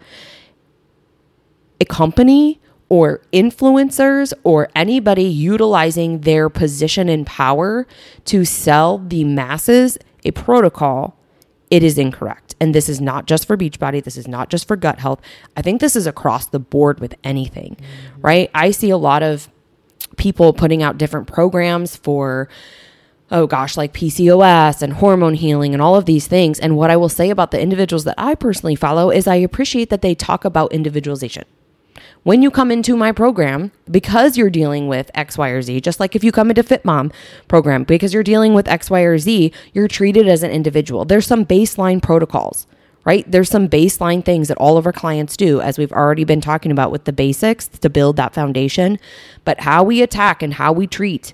a 1.80 1.86
company 1.86 2.60
or 2.90 3.22
influencers 3.32 4.34
or 4.44 4.68
anybody 4.76 5.24
utilizing 5.24 6.22
their 6.22 6.50
position 6.50 7.08
in 7.08 7.24
power 7.24 7.88
to 8.26 8.44
sell 8.44 8.98
the 8.98 9.24
masses 9.24 9.98
a 10.26 10.32
protocol, 10.32 11.18
it 11.70 11.84
is 11.84 11.98
incorrect. 11.98 12.51
And 12.62 12.76
this 12.76 12.88
is 12.88 13.02
not 13.02 13.26
just 13.26 13.48
for 13.48 13.58
Beachbody. 13.58 14.04
This 14.04 14.16
is 14.16 14.28
not 14.28 14.50
just 14.50 14.68
for 14.68 14.78
gut 14.78 15.00
health. 15.00 15.20
I 15.58 15.64
think 15.64 15.82
this 15.82 15.96
is 15.96 16.06
across 16.06 16.46
the 16.46 16.60
board 16.60 17.00
with 17.00 17.16
anything, 17.24 17.76
mm-hmm. 17.76 18.22
right? 18.22 18.52
I 18.54 18.70
see 18.70 18.92
a 18.92 18.98
lot 18.98 19.24
of 19.24 19.50
people 20.16 20.54
putting 20.54 20.84
out 20.84 21.00
different 21.00 21.28
programs 21.28 21.96
for 21.96 22.48
oh 23.32 23.48
gosh, 23.48 23.78
like 23.78 23.94
PCOS 23.94 24.82
and 24.82 24.94
hormone 24.94 25.36
healing 25.36 25.74
and 25.74 25.82
all 25.82 25.96
of 25.96 26.06
these 26.06 26.28
things. 26.28 26.60
And 26.60 26.76
what 26.76 26.92
I 26.92 26.98
will 26.98 27.10
say 27.10 27.30
about 27.30 27.52
the 27.52 27.62
individuals 27.62 28.04
that 28.04 28.16
I 28.18 28.36
personally 28.36 28.76
follow 28.76 29.10
is 29.10 29.26
I 29.26 29.36
appreciate 29.36 29.90
that 29.90 30.02
they 30.02 30.14
talk 30.14 30.44
about 30.44 30.74
individualization 30.74 31.46
when 32.24 32.44
you 32.44 32.52
come 32.52 32.72
into 32.72 32.96
my 32.96 33.12
program, 33.12 33.72
because 33.90 34.38
you're 34.38 34.50
dealing 34.50 34.88
with 34.88 35.10
X, 35.16 35.38
Y, 35.38 35.50
or 35.50 35.62
Z, 35.62 35.82
just 35.82 36.00
like 36.00 36.16
if 36.16 36.24
you 36.24 36.32
come 36.32 36.50
into 36.52 36.64
FitMom 36.64 37.12
program, 37.48 37.84
because 37.84 38.14
you're 38.14 38.24
dealing 38.24 38.54
with 38.54 38.68
X, 38.68 38.90
Y, 38.90 39.02
or 39.02 39.18
Z, 39.18 39.52
you're 39.74 39.88
treated 39.88 40.28
as 40.28 40.44
an 40.44 40.52
individual. 40.52 41.04
There's 41.04 41.26
some 41.26 41.46
baseline 41.46 42.02
protocols, 42.02 42.68
right? 43.06 43.30
There's 43.30 43.50
some 43.50 43.68
baseline 43.68 44.24
things 44.24 44.50
that 44.50 44.58
all 44.58 44.78
of 44.78 44.86
our 44.86 44.94
clients 44.94 45.36
do, 45.36 45.62
as 45.62 45.80
we've 45.80 45.92
already 45.92 46.24
been 46.24 46.42
talking 46.42 46.72
about 46.72 46.92
with 46.92 47.06
the 47.06 47.14
basics 47.14 47.68
to 47.68 47.90
build 47.90 48.18
that 48.18 48.36
foundation. 48.36 49.00
But 49.44 49.62
how 49.62 49.84
we 49.84 50.04
attack 50.04 50.44
and 50.44 50.54
how 50.54 50.72
we 50.72 50.86
treat 50.86 51.34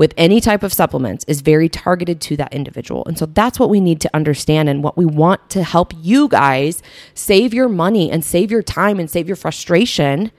with 0.00 0.14
any 0.16 0.40
type 0.40 0.62
of 0.62 0.72
supplements 0.72 1.26
is 1.28 1.42
very 1.42 1.68
targeted 1.68 2.22
to 2.22 2.34
that 2.34 2.54
individual. 2.54 3.04
And 3.04 3.18
so 3.18 3.26
that's 3.26 3.58
what 3.58 3.68
we 3.68 3.80
need 3.80 4.00
to 4.00 4.10
understand 4.14 4.70
and 4.70 4.82
what 4.82 4.96
we 4.96 5.04
want 5.04 5.50
to 5.50 5.62
help 5.62 5.92
you 6.00 6.26
guys 6.26 6.82
save 7.12 7.52
your 7.52 7.68
money 7.68 8.10
and 8.10 8.24
save 8.24 8.50
your 8.50 8.62
time 8.62 8.98
and 8.98 9.10
save 9.10 9.26
your 9.26 9.36
frustration 9.36 10.32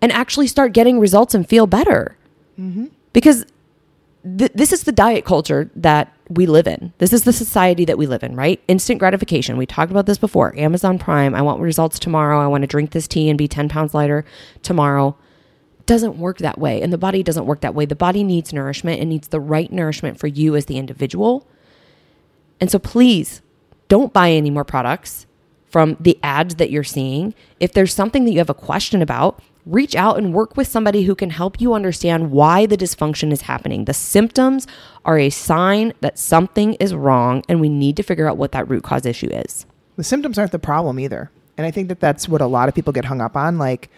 and 0.00 0.10
actually 0.12 0.46
start 0.46 0.72
getting 0.72 0.98
results 0.98 1.34
and 1.34 1.46
feel 1.46 1.66
better. 1.66 2.16
Mm-hmm. 2.58 2.86
Because 3.12 3.44
th- 4.24 4.52
this 4.54 4.72
is 4.72 4.84
the 4.84 4.92
diet 4.92 5.26
culture 5.26 5.70
that 5.76 6.10
we 6.30 6.46
live 6.46 6.66
in. 6.66 6.94
This 6.96 7.12
is 7.12 7.24
the 7.24 7.32
society 7.34 7.84
that 7.84 7.98
we 7.98 8.06
live 8.06 8.22
in, 8.22 8.36
right? 8.36 8.58
Instant 8.68 9.00
gratification. 9.00 9.58
We 9.58 9.66
talked 9.66 9.90
about 9.90 10.06
this 10.06 10.16
before. 10.16 10.58
Amazon 10.58 10.98
Prime. 10.98 11.34
I 11.34 11.42
want 11.42 11.60
results 11.60 11.98
tomorrow. 11.98 12.40
I 12.40 12.46
want 12.46 12.62
to 12.62 12.66
drink 12.66 12.92
this 12.92 13.06
tea 13.06 13.28
and 13.28 13.36
be 13.36 13.48
10 13.48 13.68
pounds 13.68 13.92
lighter 13.92 14.24
tomorrow. 14.62 15.14
Doesn't 15.88 16.18
work 16.18 16.36
that 16.38 16.58
way. 16.58 16.82
And 16.82 16.92
the 16.92 16.98
body 16.98 17.22
doesn't 17.22 17.46
work 17.46 17.62
that 17.62 17.74
way. 17.74 17.86
The 17.86 17.96
body 17.96 18.22
needs 18.22 18.52
nourishment. 18.52 19.00
It 19.00 19.06
needs 19.06 19.28
the 19.28 19.40
right 19.40 19.72
nourishment 19.72 20.20
for 20.20 20.26
you 20.26 20.54
as 20.54 20.66
the 20.66 20.76
individual. 20.76 21.48
And 22.60 22.70
so 22.70 22.78
please 22.78 23.40
don't 23.88 24.12
buy 24.12 24.30
any 24.30 24.50
more 24.50 24.64
products 24.64 25.24
from 25.70 25.96
the 25.98 26.18
ads 26.22 26.56
that 26.56 26.70
you're 26.70 26.84
seeing. 26.84 27.34
If 27.58 27.72
there's 27.72 27.94
something 27.94 28.26
that 28.26 28.32
you 28.32 28.38
have 28.38 28.50
a 28.50 28.54
question 28.54 29.00
about, 29.00 29.40
reach 29.64 29.96
out 29.96 30.18
and 30.18 30.34
work 30.34 30.58
with 30.58 30.68
somebody 30.68 31.04
who 31.04 31.14
can 31.14 31.30
help 31.30 31.58
you 31.58 31.72
understand 31.72 32.32
why 32.32 32.66
the 32.66 32.76
dysfunction 32.76 33.32
is 33.32 33.42
happening. 33.42 33.86
The 33.86 33.94
symptoms 33.94 34.66
are 35.06 35.18
a 35.18 35.30
sign 35.30 35.94
that 36.02 36.18
something 36.18 36.74
is 36.74 36.94
wrong, 36.94 37.42
and 37.48 37.62
we 37.62 37.70
need 37.70 37.96
to 37.96 38.02
figure 38.02 38.28
out 38.28 38.36
what 38.36 38.52
that 38.52 38.68
root 38.68 38.82
cause 38.82 39.06
issue 39.06 39.30
is. 39.30 39.64
The 39.96 40.04
symptoms 40.04 40.38
aren't 40.38 40.52
the 40.52 40.58
problem 40.58 41.00
either. 41.00 41.30
And 41.56 41.66
I 41.66 41.70
think 41.70 41.88
that 41.88 42.00
that's 42.00 42.28
what 42.28 42.42
a 42.42 42.46
lot 42.46 42.68
of 42.68 42.74
people 42.74 42.92
get 42.92 43.06
hung 43.06 43.20
up 43.22 43.36
on. 43.36 43.56
Like, 43.58 43.90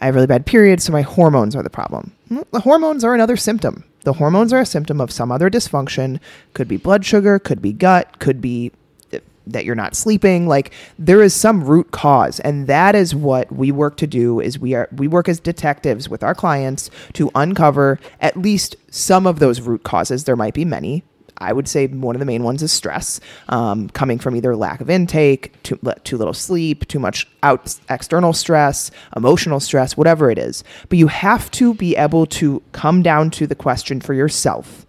I 0.00 0.06
have 0.06 0.14
really 0.14 0.26
bad 0.26 0.46
periods, 0.46 0.84
so 0.84 0.92
my 0.92 1.02
hormones 1.02 1.54
are 1.54 1.62
the 1.62 1.70
problem. 1.70 2.12
Hmm, 2.28 2.40
the 2.52 2.60
hormones 2.60 3.04
are 3.04 3.14
another 3.14 3.36
symptom. 3.36 3.84
The 4.02 4.14
hormones 4.14 4.52
are 4.52 4.60
a 4.60 4.66
symptom 4.66 5.00
of 5.00 5.12
some 5.12 5.30
other 5.30 5.50
dysfunction. 5.50 6.20
Could 6.54 6.68
be 6.68 6.78
blood 6.78 7.04
sugar, 7.04 7.38
could 7.38 7.60
be 7.60 7.72
gut, 7.72 8.18
could 8.18 8.40
be 8.40 8.72
uh, 9.12 9.18
that 9.46 9.64
you're 9.64 9.74
not 9.74 9.94
sleeping 9.94 10.46
like 10.46 10.72
there 10.98 11.22
is 11.22 11.34
some 11.34 11.64
root 11.64 11.90
cause 11.90 12.40
and 12.40 12.66
that 12.66 12.94
is 12.94 13.14
what 13.14 13.50
we 13.52 13.72
work 13.72 13.96
to 13.96 14.06
do 14.06 14.40
is 14.40 14.58
we 14.58 14.74
are 14.74 14.88
we 14.92 15.08
work 15.08 15.28
as 15.28 15.40
detectives 15.40 16.08
with 16.08 16.22
our 16.22 16.34
clients 16.34 16.88
to 17.14 17.30
uncover 17.34 17.98
at 18.20 18.36
least 18.36 18.76
some 18.90 19.26
of 19.26 19.38
those 19.38 19.60
root 19.60 19.82
causes 19.82 20.24
there 20.24 20.36
might 20.36 20.54
be 20.54 20.64
many 20.64 21.02
I 21.40 21.52
would 21.52 21.68
say 21.68 21.86
one 21.86 22.14
of 22.14 22.20
the 22.20 22.26
main 22.26 22.42
ones 22.42 22.62
is 22.62 22.72
stress, 22.72 23.20
um, 23.48 23.88
coming 23.90 24.18
from 24.18 24.36
either 24.36 24.54
lack 24.54 24.80
of 24.80 24.90
intake, 24.90 25.60
too, 25.62 25.78
too 26.04 26.16
little 26.16 26.34
sleep, 26.34 26.86
too 26.88 26.98
much 26.98 27.26
out 27.42 27.78
external 27.88 28.32
stress, 28.32 28.90
emotional 29.16 29.60
stress, 29.60 29.96
whatever 29.96 30.30
it 30.30 30.38
is. 30.38 30.62
But 30.88 30.98
you 30.98 31.06
have 31.06 31.50
to 31.52 31.74
be 31.74 31.96
able 31.96 32.26
to 32.26 32.62
come 32.72 33.02
down 33.02 33.30
to 33.32 33.46
the 33.46 33.54
question 33.54 34.00
for 34.00 34.14
yourself: 34.14 34.86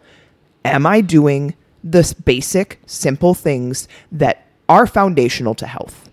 Am 0.65 0.85
I 0.85 1.01
doing 1.01 1.55
the 1.83 2.15
basic, 2.25 2.79
simple 2.85 3.33
things 3.33 3.87
that 4.11 4.45
are 4.69 4.87
foundational 4.87 5.55
to 5.55 5.67
health. 5.67 6.09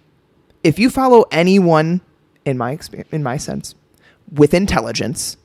If 0.64 0.78
you 0.78 0.90
follow 0.90 1.24
anyone 1.30 2.00
in 2.44 2.58
my 2.58 2.72
experience, 2.72 3.12
in 3.12 3.22
my 3.22 3.36
sense, 3.36 3.74
with 4.32 4.52
intelligence 4.52 5.36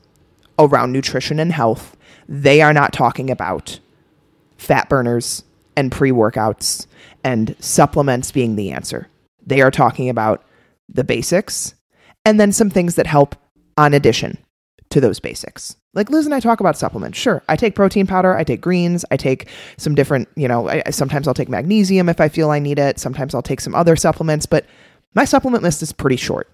around 0.57 0.91
nutrition 0.91 1.39
and 1.39 1.51
health, 1.51 1.95
they 2.27 2.61
are 2.61 2.73
not 2.73 2.93
talking 2.93 3.29
about 3.29 3.79
fat 4.57 4.89
burners 4.89 5.43
and 5.75 5.91
pre-workouts 5.91 6.87
and 7.23 7.55
supplements 7.59 8.31
being 8.31 8.55
the 8.55 8.71
answer. 8.71 9.07
They 9.45 9.61
are 9.61 9.71
talking 9.71 10.09
about 10.09 10.43
the 10.89 11.03
basics 11.03 11.73
and 12.25 12.39
then 12.39 12.51
some 12.51 12.69
things 12.69 12.95
that 12.95 13.07
help 13.07 13.35
on 13.77 13.93
addition 13.93 14.37
to 14.89 15.01
those 15.01 15.19
basics. 15.19 15.75
Like 15.93 16.09
Liz 16.09 16.25
and 16.25 16.33
I 16.33 16.39
talk 16.39 16.59
about 16.59 16.77
supplements. 16.77 17.17
Sure, 17.17 17.43
I 17.49 17.55
take 17.55 17.75
protein 17.75 18.07
powder, 18.07 18.35
I 18.35 18.43
take 18.43 18.61
greens, 18.61 19.05
I 19.11 19.17
take 19.17 19.49
some 19.77 19.95
different, 19.95 20.27
you 20.35 20.47
know, 20.47 20.69
I, 20.69 20.83
sometimes 20.91 21.27
I'll 21.27 21.33
take 21.33 21.49
magnesium 21.49 22.09
if 22.09 22.21
I 22.21 22.29
feel 22.29 22.49
I 22.49 22.59
need 22.59 22.79
it. 22.79 22.99
Sometimes 22.99 23.35
I'll 23.35 23.41
take 23.41 23.61
some 23.61 23.75
other 23.75 23.95
supplements, 23.95 24.45
but 24.45 24.65
my 25.13 25.25
supplement 25.25 25.63
list 25.63 25.81
is 25.81 25.91
pretty 25.91 26.15
short. 26.15 26.49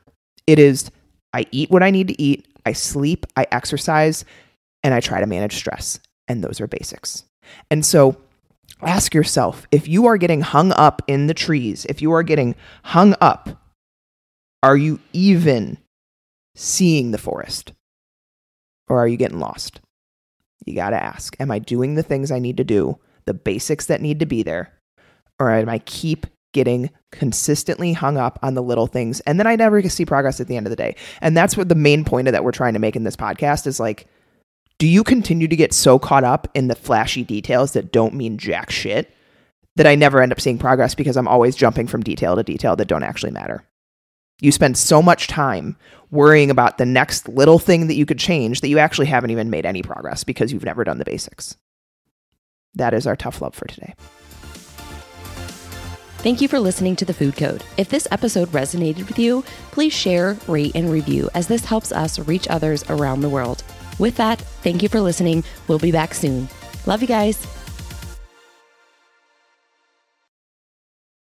It 0.47 0.59
is 0.59 0.89
I 1.33 1.45
eat 1.51 1.69
what 1.69 1.83
I 1.83 1.91
need 1.91 2.07
to 2.07 2.21
eat, 2.21 2.47
I 2.65 2.73
sleep, 2.73 3.25
I 3.35 3.45
exercise, 3.51 4.25
and 4.83 4.93
I 4.93 4.99
try 4.99 5.19
to 5.19 5.27
manage 5.27 5.55
stress. 5.55 5.99
And 6.27 6.43
those 6.43 6.61
are 6.61 6.67
basics. 6.67 7.23
And 7.69 7.85
so 7.85 8.17
ask 8.81 9.13
yourself 9.13 9.67
if 9.71 9.87
you 9.87 10.05
are 10.05 10.17
getting 10.17 10.41
hung 10.41 10.71
up 10.73 11.01
in 11.07 11.27
the 11.27 11.33
trees, 11.33 11.85
if 11.85 12.01
you 12.01 12.11
are 12.11 12.23
getting 12.23 12.55
hung 12.83 13.15
up, 13.21 13.49
are 14.63 14.77
you 14.77 14.99
even 15.13 15.77
seeing 16.55 17.11
the 17.11 17.17
forest? 17.17 17.73
or 18.89 18.97
are 18.99 19.07
you 19.07 19.17
getting 19.17 19.39
lost? 19.39 19.79
You 20.65 20.75
got 20.75 20.89
to 20.89 21.01
ask 21.01 21.35
Am 21.39 21.51
I 21.51 21.59
doing 21.59 21.95
the 21.95 22.03
things 22.03 22.31
I 22.31 22.39
need 22.39 22.57
to 22.57 22.63
do, 22.63 22.99
the 23.25 23.33
basics 23.33 23.85
that 23.85 24.01
need 24.01 24.19
to 24.19 24.25
be 24.25 24.43
there? 24.43 24.73
Or 25.39 25.51
am 25.51 25.69
I 25.69 25.79
keep 25.79 26.25
getting 26.51 26.89
consistently 27.11 27.93
hung 27.93 28.17
up 28.17 28.39
on 28.41 28.55
the 28.55 28.63
little 28.63 28.87
things 28.87 29.19
and 29.21 29.39
then 29.39 29.47
I 29.47 29.55
never 29.55 29.81
see 29.83 30.05
progress 30.05 30.41
at 30.41 30.47
the 30.47 30.57
end 30.57 30.65
of 30.65 30.71
the 30.71 30.75
day? 30.75 30.95
And 31.21 31.37
that's 31.37 31.55
what 31.55 31.69
the 31.69 31.75
main 31.75 32.03
point 32.03 32.27
of 32.27 32.33
that 32.33 32.43
we're 32.43 32.51
trying 32.51 32.73
to 32.73 32.79
make 32.79 32.95
in 32.95 33.03
this 33.03 33.15
podcast 33.15 33.67
is 33.67 33.79
like, 33.79 34.07
do 34.79 34.87
you 34.87 35.03
continue 35.03 35.47
to 35.47 35.55
get 35.55 35.73
so 35.73 35.99
caught 35.99 36.23
up 36.23 36.47
in 36.55 36.69
the 36.69 36.75
flashy 36.75 37.23
details 37.23 37.73
that 37.73 37.91
don't 37.91 38.13
mean 38.13 38.37
jack 38.37 38.71
shit 38.71 39.13
that 39.75 39.85
I 39.85 39.95
never 39.95 40.21
end 40.21 40.31
up 40.31 40.41
seeing 40.41 40.57
progress 40.57 40.95
because 40.95 41.17
I'm 41.17 41.27
always 41.27 41.55
jumping 41.55 41.85
from 41.85 42.01
detail 42.01 42.35
to 42.35 42.43
detail 42.43 42.75
that 42.77 42.87
don't 42.87 43.03
actually 43.03 43.31
matter? 43.31 43.63
You 44.41 44.53
spend 44.53 44.77
so 44.77 45.01
much 45.01 45.27
time 45.27 45.75
worrying 46.11 46.49
about 46.49 46.77
the 46.77 46.85
next 46.85 47.27
little 47.27 47.59
thing 47.59 47.87
that 47.87 47.95
you 47.95 48.05
could 48.05 48.19
change 48.19 48.61
that 48.61 48.69
you 48.69 48.79
actually 48.79 49.07
haven't 49.07 49.31
even 49.31 49.49
made 49.49 49.65
any 49.65 49.83
progress 49.83 50.23
because 50.23 50.53
you've 50.53 50.63
never 50.63 50.85
done 50.85 50.97
the 50.97 51.05
basics. 51.05 51.57
That 52.75 52.93
is 52.93 53.05
our 53.05 53.17
tough 53.17 53.41
love 53.41 53.53
for 53.53 53.67
today. 53.67 53.95
Thank 56.19 56.39
you 56.39 56.47
for 56.47 56.59
listening 56.59 56.95
to 56.97 57.05
The 57.05 57.13
Food 57.13 57.35
Code. 57.35 57.63
If 57.77 57.89
this 57.89 58.07
episode 58.11 58.49
resonated 58.49 59.07
with 59.07 59.19
you, 59.19 59.43
please 59.71 59.93
share, 59.93 60.37
rate, 60.47 60.73
and 60.73 60.89
review 60.89 61.29
as 61.33 61.47
this 61.47 61.65
helps 61.65 61.91
us 61.91 62.19
reach 62.19 62.47
others 62.47 62.83
around 62.89 63.21
the 63.21 63.29
world. 63.29 63.63
With 63.99 64.15
that, 64.15 64.41
thank 64.63 64.81
you 64.81 64.89
for 64.89 65.01
listening. 65.01 65.43
We'll 65.67 65.79
be 65.79 65.91
back 65.91 66.13
soon. 66.13 66.49
Love 66.85 67.01
you 67.01 67.07
guys. 67.07 67.58